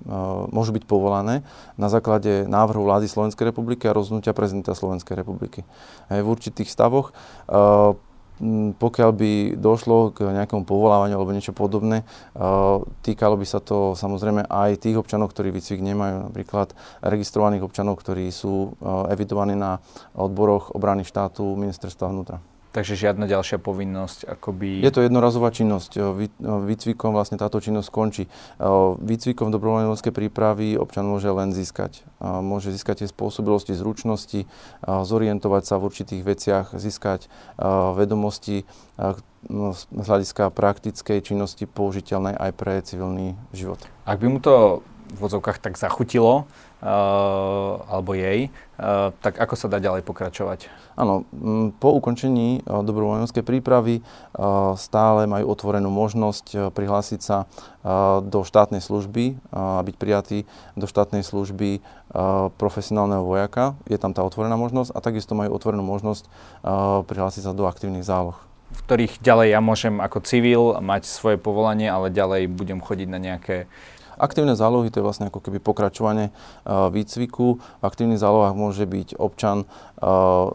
môžu 0.53 0.77
byť 0.77 0.85
povolané 0.85 1.49
na 1.81 1.89
základe 1.89 2.45
návrhu 2.45 2.85
vlády 2.85 3.09
Slovenskej 3.09 3.57
republiky 3.57 3.89
a 3.89 3.97
rozhodnutia 3.97 4.37
prezidenta 4.37 4.77
Slovenskej 4.77 5.17
republiky. 5.17 5.65
V 6.13 6.27
určitých 6.29 6.69
stavoch 6.69 7.17
pokiaľ 8.77 9.11
by 9.15 9.33
došlo 9.55 10.11
k 10.11 10.27
nejakému 10.27 10.67
povolávaniu 10.67 11.15
alebo 11.15 11.31
niečo 11.31 11.55
podobné, 11.55 12.03
týkalo 13.07 13.39
by 13.39 13.47
sa 13.47 13.63
to 13.63 13.95
samozrejme 13.95 14.43
aj 14.51 14.83
tých 14.83 14.99
občanov, 14.99 15.31
ktorí 15.31 15.55
výcvik 15.55 15.79
nemajú, 15.79 16.27
napríklad 16.27 16.75
registrovaných 17.07 17.63
občanov, 17.63 18.03
ktorí 18.03 18.27
sú 18.35 18.75
evidovaní 19.09 19.55
na 19.55 19.79
odboroch 20.19 20.75
obrany 20.75 21.07
štátu 21.07 21.55
ministerstva 21.55 22.11
vnútra. 22.11 22.43
Takže 22.73 22.97
žiadna 22.97 23.29
ďalšia 23.29 23.61
povinnosť 23.61 24.25
akoby... 24.25 24.81
Je 24.81 24.89
to 24.89 25.05
jednorazová 25.05 25.53
činnosť. 25.53 26.17
Výcvikom 26.41 27.13
vlastne 27.13 27.37
táto 27.37 27.61
činnosť 27.61 27.89
končí. 27.93 28.33
Výcvikom 28.97 29.53
dobrovoľníckej 29.53 30.09
prípravy 30.09 30.81
občan 30.81 31.05
môže 31.05 31.29
len 31.29 31.53
získať. 31.53 32.01
Môže 32.25 32.73
získať 32.73 33.05
tie 33.05 33.13
spôsobilosti, 33.13 33.77
zručnosti, 33.77 34.49
zorientovať 34.89 35.63
sa 35.69 35.77
v 35.77 35.85
určitých 35.93 36.23
veciach, 36.25 36.67
získať 36.73 37.29
vedomosti 37.93 38.65
z 39.53 39.83
hľadiska 39.93 40.49
praktickej 40.49 41.21
činnosti 41.21 41.69
použiteľnej 41.69 42.41
aj 42.41 42.51
pre 42.57 42.81
civilný 42.81 43.37
život. 43.53 43.85
Ak 44.09 44.17
by 44.17 44.27
mu 44.33 44.41
to 44.41 44.81
v 45.13 45.19
vodzovkách 45.21 45.61
tak 45.61 45.77
zachutilo, 45.77 46.49
alebo 46.83 48.19
jej, 48.19 48.51
tak 49.23 49.39
ako 49.39 49.55
sa 49.55 49.71
dá 49.71 49.79
ďalej 49.79 50.03
pokračovať? 50.03 50.67
Áno, 50.99 51.23
po 51.79 51.95
ukončení 51.95 52.67
dobrovoľníckej 52.67 53.47
prípravy 53.47 54.03
stále 54.75 55.31
majú 55.31 55.47
otvorenú 55.47 55.95
možnosť 55.95 56.75
prihlásiť 56.75 57.21
sa 57.23 57.47
do 58.21 58.43
štátnej 58.43 58.83
služby 58.83 59.39
a 59.55 59.81
byť 59.87 59.95
prijatý 59.95 60.39
do 60.75 60.91
štátnej 60.91 61.23
služby 61.23 61.81
profesionálneho 62.59 63.23
vojaka. 63.23 63.79
Je 63.87 63.97
tam 63.97 64.11
tá 64.11 64.27
otvorená 64.27 64.59
možnosť 64.59 64.91
a 64.93 64.99
takisto 64.99 65.39
majú 65.39 65.55
otvorenú 65.55 65.87
možnosť 65.87 66.27
prihlásiť 67.07 67.47
sa 67.47 67.55
do 67.55 67.65
aktívnych 67.71 68.05
záloh 68.05 68.37
v 68.73 68.81
ktorých 68.89 69.21
ďalej 69.21 69.49
ja 69.53 69.61
môžem 69.61 70.01
ako 70.01 70.19
civil 70.25 70.81
mať 70.81 71.05
svoje 71.05 71.37
povolanie, 71.37 71.93
ale 71.93 72.09
ďalej 72.09 72.49
budem 72.49 72.81
chodiť 72.81 73.05
na 73.05 73.21
nejaké 73.21 73.69
Aktívne 74.21 74.57
zálohy 74.57 74.93
to 74.93 75.01
je 75.01 75.07
vlastne 75.07 75.27
ako 75.29 75.41
keby 75.41 75.59
pokračovanie 75.61 76.31
uh, 76.31 76.89
výcviku. 76.89 77.61
V 77.61 77.85
aktívnych 77.85 78.21
zálohách 78.21 78.57
môže 78.57 78.85
byť 78.85 79.17
občan 79.21 79.65
uh, 79.65 80.53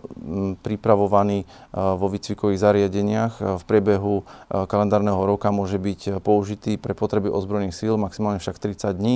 pripravovaný 0.65 1.46
uh, 1.46 1.96
vo 1.96 2.08
výcvikových 2.10 2.62
zariadeniach. 2.62 3.34
V 3.60 3.63
priebehu 3.63 4.26
kalendárneho 4.50 5.20
roka 5.26 5.54
môže 5.54 5.78
byť 5.78 6.22
použitý 6.22 6.76
pre 6.80 6.98
potreby 6.98 7.30
ozbrojených 7.30 7.76
síl, 7.76 7.96
maximálne 8.00 8.41
však 8.41 8.58
30 8.60 8.93
dní. 8.98 9.15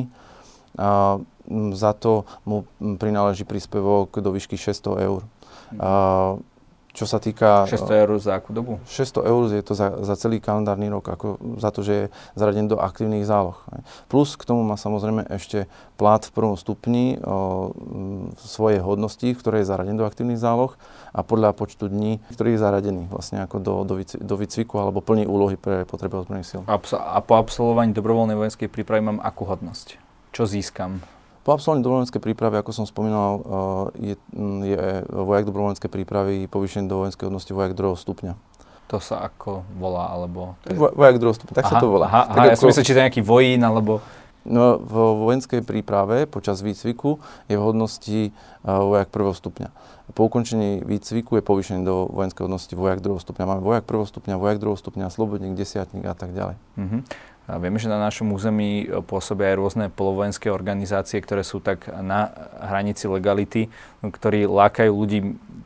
A 0.79 1.19
za 1.75 1.91
to 1.91 2.23
mu 2.47 2.63
prináleží 2.79 3.43
príspevok 3.43 4.23
do 4.23 4.31
výšky 4.31 4.55
600 4.55 5.07
eur. 5.07 5.21
Mm. 5.71 5.79
Čo 6.91 7.07
sa 7.07 7.23
týka... 7.23 7.63
600 7.71 8.03
eur 8.03 8.09
za 8.19 8.35
akú 8.35 8.51
dobu? 8.51 8.77
600 8.83 9.23
eur 9.23 9.41
je 9.47 9.63
to 9.63 9.73
za, 9.73 10.03
za 10.03 10.15
celý 10.19 10.43
kalendárny 10.43 10.91
rok, 10.91 11.07
ako 11.07 11.39
za 11.55 11.71
to, 11.71 11.87
že 11.87 11.93
je 11.95 12.05
zaradený 12.35 12.67
do 12.67 12.77
aktívnych 12.83 13.23
záloh. 13.23 13.55
Plus 14.11 14.35
k 14.35 14.43
tomu 14.43 14.67
má 14.67 14.75
samozrejme 14.75 15.23
ešte 15.31 15.71
plat 15.95 16.19
v 16.19 16.31
prvom 16.35 16.59
stupni 16.59 17.15
o, 17.23 17.71
svojej 18.35 18.83
hodnosti, 18.83 19.23
v 19.23 19.39
ktorej 19.39 19.63
je 19.63 19.71
zaradený 19.71 20.03
do 20.03 20.07
aktívnych 20.07 20.39
záloh 20.39 20.75
a 21.15 21.23
podľa 21.23 21.55
počtu 21.55 21.87
dní, 21.87 22.19
ktorý 22.35 22.55
je 22.55 22.59
zaradený 22.59 23.03
vlastne 23.07 23.39
ako 23.47 23.57
do, 23.63 23.73
do, 23.87 23.95
do 24.03 24.35
výcviku 24.35 24.75
alebo 24.75 24.99
plní 24.99 25.23
úlohy 25.23 25.55
pre 25.55 25.87
potreby 25.87 26.19
ozbrojených 26.19 26.49
síl. 26.49 26.61
A 26.67 27.19
po 27.23 27.35
absolvovaní 27.39 27.95
dobrovoľnej 27.95 28.35
vojenskej 28.35 28.67
prípravy 28.67 28.99
mám 28.99 29.23
akú 29.23 29.47
hodnosť? 29.47 29.95
Čo 30.35 30.43
získam? 30.43 30.99
Po 31.41 31.57
absolvovaní 31.57 31.81
dobrovoľníckej 31.81 32.21
prípravy, 32.21 32.55
ako 32.61 32.71
som 32.71 32.85
spomínal, 32.85 33.31
eh, 33.41 34.13
je, 34.13 34.15
mm, 34.37 34.59
je 34.61 34.81
vojak 35.09 35.49
dobrovoľníckej 35.49 35.89
prípravy 35.89 36.35
povýšený 36.45 36.85
do 36.85 37.01
vojenskej 37.05 37.25
hodnosti 37.29 37.51
vojak 37.51 37.73
druhého 37.73 37.97
stupňa. 37.97 38.33
To 38.93 38.99
sa 38.99 39.23
ako 39.25 39.63
volá, 39.79 40.11
alebo... 40.11 40.59
Je... 40.67 40.75
Vojak 40.75 41.17
druhého 41.17 41.37
stupňa, 41.39 41.55
tak 41.55 41.65
aha, 41.65 41.71
sa 41.73 41.81
to 41.81 41.87
volá. 41.87 42.05
Aha, 42.11 42.23
tak 42.27 42.37
aha 42.37 42.43
ako... 42.45 42.51
ja 42.51 42.59
som 42.59 42.67
myslel, 42.69 42.85
či 42.85 42.93
to 42.93 42.99
je 42.99 43.05
nejaký 43.07 43.21
vojín, 43.25 43.61
alebo... 43.65 44.03
No, 44.41 44.81
v 44.81 44.95
vojenskej 45.21 45.61
príprave 45.61 46.25
počas 46.25 46.65
výcviku 46.65 47.21
je 47.45 47.53
v 47.53 47.61
hodnosti 47.61 48.33
uh, 48.65 48.81
vojak 48.81 49.13
prvého 49.13 49.37
stupňa. 49.37 49.69
Po 50.17 50.25
ukončení 50.25 50.81
výcviku 50.81 51.37
je 51.37 51.43
povýšený 51.45 51.85
do 51.85 52.09
vojenskej 52.09 52.49
hodnosti 52.49 52.73
vojak 52.73 53.05
druhého 53.05 53.21
stupňa. 53.21 53.45
Máme 53.45 53.61
vojak 53.61 53.85
prvého 53.85 54.09
stupňa, 54.09 54.41
vojak 54.41 54.57
druhého 54.57 54.81
stupňa, 54.81 55.13
slobodník, 55.13 55.53
desiatník 55.53 56.09
a 56.09 56.17
tak 56.17 56.33
ďalej. 56.33 56.57
Uh-huh. 56.57 57.05
Vieme, 57.49 57.81
že 57.81 57.89
na 57.89 57.97
našom 57.97 58.29
území 58.37 58.85
e, 58.85 59.01
pôsobia 59.01 59.51
aj 59.51 59.57
rôzne 59.57 59.85
polovojenské 59.89 60.53
organizácie, 60.53 61.17
ktoré 61.17 61.41
sú 61.41 61.57
tak 61.57 61.89
na 61.89 62.29
hranici 62.61 63.09
legality, 63.09 63.67
ktorí 64.05 64.45
lákajú 64.45 64.91
ľudí 64.93 65.19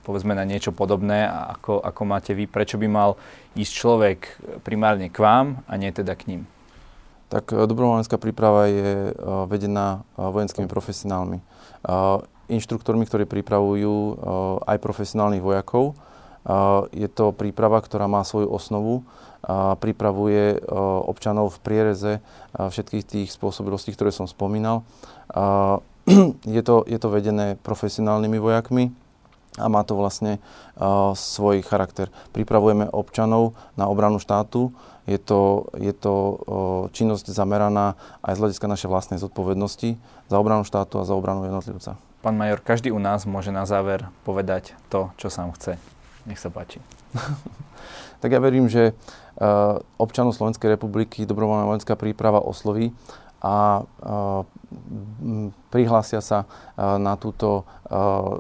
povedzme 0.08 0.38
na 0.38 0.48
niečo 0.48 0.72
podobné, 0.72 1.28
ako, 1.28 1.84
ako 1.84 2.02
máte 2.08 2.32
vy. 2.32 2.48
Prečo 2.48 2.80
by 2.80 2.88
mal 2.88 3.20
ísť 3.60 3.72
človek 3.76 4.20
primárne 4.64 5.12
k 5.12 5.18
vám 5.20 5.62
a 5.68 5.74
nie 5.76 5.92
teda 5.92 6.16
k 6.16 6.32
ním? 6.32 6.42
Tak 7.28 7.52
e, 7.52 7.68
dobrovoľenská 7.68 8.16
príprava 8.24 8.72
je 8.72 9.12
e, 9.12 9.14
vedená 9.52 10.08
vojenskými 10.16 10.72
profesionálmi. 10.72 11.44
Inštruktormi, 12.46 13.06
ktorí 13.06 13.30
pripravujú 13.30 14.22
aj 14.66 14.78
profesionálnych 14.82 15.42
vojakov. 15.42 15.98
Je 16.94 17.10
to 17.10 17.34
príprava, 17.34 17.78
ktorá 17.82 18.06
má 18.06 18.22
svoju 18.22 18.50
osnovu 18.50 19.06
a 19.46 19.78
pripravuje 19.78 20.58
e, 20.58 20.74
občanov 21.06 21.54
v 21.54 21.62
priereze 21.62 22.14
e, 22.18 22.22
všetkých 22.58 23.06
tých 23.06 23.30
spôsobilostí, 23.30 23.94
ktoré 23.94 24.10
som 24.10 24.26
spomínal. 24.26 24.82
Je 26.46 26.62
to, 26.62 26.86
je 26.86 27.02
to 27.02 27.10
vedené 27.10 27.58
profesionálnymi 27.66 28.38
vojakmi 28.38 28.94
a 29.58 29.66
má 29.66 29.82
to 29.82 29.98
vlastne 29.98 30.38
uh, 30.38 31.18
svoj 31.18 31.66
charakter. 31.66 32.14
Pripravujeme 32.30 32.86
občanov 32.94 33.58
na 33.74 33.90
obranu 33.90 34.22
štátu. 34.22 34.70
Je 35.10 35.18
to, 35.18 35.66
je 35.74 35.90
to 35.98 36.14
činnosť 36.94 37.34
zameraná 37.34 37.98
aj 38.22 38.38
z 38.38 38.42
hľadiska 38.42 38.70
našej 38.70 38.90
vlastnej 38.90 39.18
zodpovednosti 39.18 39.98
za 40.30 40.38
obranu 40.38 40.62
štátu 40.62 41.02
a 41.02 41.08
za 41.10 41.18
obranu 41.18 41.46
jednotlivca. 41.46 41.98
Pán 42.26 42.38
major, 42.38 42.58
každý 42.58 42.90
u 42.90 42.98
nás 42.98 43.30
môže 43.30 43.54
na 43.54 43.70
záver 43.70 44.10
povedať 44.26 44.74
to, 44.90 45.14
čo 45.22 45.30
sám 45.30 45.54
chce. 45.54 45.78
Nech 46.26 46.42
sa 46.42 46.50
páči. 46.50 46.82
tak 48.22 48.34
ja 48.34 48.42
verím, 48.42 48.66
že 48.66 48.98
občanov 50.00 50.36
Slovenskej 50.36 50.80
republiky 50.80 51.28
dobrovoľná 51.28 51.68
vojenská 51.68 52.00
príprava 52.00 52.40
osloví 52.40 52.96
a 53.44 53.84
uh, 53.84 54.42
prihlásia 55.70 56.24
sa 56.24 56.48
uh, 56.48 56.98
na 56.98 57.14
túto 57.20 57.68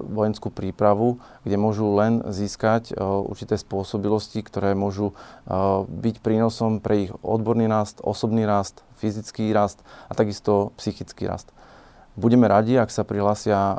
vojenskú 0.09 0.49
prípravu, 0.49 1.21
kde 1.45 1.53
môžu 1.61 1.85
len 1.93 2.25
získať 2.33 2.97
určité 2.97 3.53
spôsobilosti, 3.53 4.41
ktoré 4.41 4.73
môžu 4.73 5.13
byť 5.85 6.15
prínosom 6.25 6.81
pre 6.81 7.05
ich 7.05 7.11
odborný 7.21 7.69
rast, 7.69 8.01
osobný 8.01 8.49
rast, 8.49 8.81
fyzický 8.97 9.53
rast 9.53 9.85
a 10.09 10.17
takisto 10.17 10.73
psychický 10.81 11.29
rast. 11.29 11.53
Budeme 12.17 12.49
radi, 12.49 12.73
ak 12.73 12.89
sa 12.89 13.05
prihlásia 13.05 13.77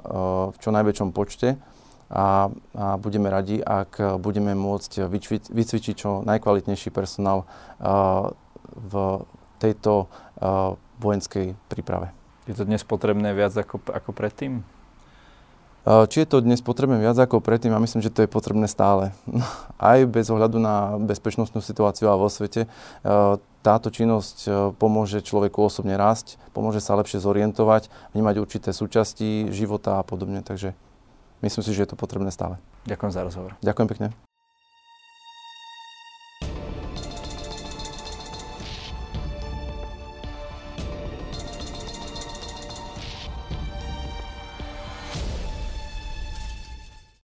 v 0.55 0.57
čo 0.63 0.71
najväčšom 0.71 1.11
počte 1.11 1.59
a, 2.07 2.51
a 2.75 2.85
budeme 3.03 3.27
radi, 3.27 3.59
ak 3.59 4.23
budeme 4.23 4.55
môcť 4.55 5.11
vycvičiť, 5.11 5.51
vycvičiť 5.51 5.95
čo 5.95 6.23
najkvalitnejší 6.23 6.95
personál 6.95 7.42
uh, 7.42 8.31
v 8.79 9.27
tejto 9.59 10.07
uh, 10.07 10.79
vojenskej 11.03 11.59
príprave. 11.66 12.14
Je 12.47 12.55
to 12.55 12.62
dnes 12.62 12.87
potrebné 12.87 13.35
viac 13.35 13.51
ako, 13.59 13.83
ako 13.90 14.11
predtým? 14.14 14.62
Uh, 15.83 16.07
či 16.07 16.23
je 16.23 16.31
to 16.31 16.47
dnes 16.47 16.62
potrebné 16.62 17.03
viac 17.03 17.19
ako 17.19 17.42
predtým? 17.42 17.75
Ja 17.75 17.83
myslím, 17.83 18.07
že 18.07 18.14
to 18.14 18.23
je 18.23 18.31
potrebné 18.31 18.71
stále. 18.71 19.11
Aj 19.83 19.99
bez 20.07 20.31
ohľadu 20.31 20.62
na 20.62 20.95
bezpečnostnú 21.03 21.59
situáciu 21.59 22.07
a 22.07 22.19
vo 22.19 22.31
svete. 22.31 22.71
Táto 23.66 23.90
činnosť 23.90 24.47
pomôže 24.79 25.27
človeku 25.27 25.59
osobne 25.59 25.99
rásť, 25.99 26.38
pomôže 26.55 26.79
sa 26.79 26.95
lepšie 26.95 27.19
zorientovať, 27.19 27.90
vnímať 28.14 28.35
určité 28.38 28.71
súčasti 28.71 29.51
života 29.51 29.99
a 29.99 30.07
podobne. 30.07 30.38
Takže 30.47 30.79
Myslím 31.47 31.63
si, 31.63 31.71
že 31.71 31.87
je 31.87 31.91
to 31.95 31.99
potrebné 31.99 32.35
stále. 32.35 32.59
Ďakujem 32.91 33.13
za 33.15 33.23
rozhovor. 33.23 33.55
Ďakujem 33.63 33.87
pekne. 33.87 34.07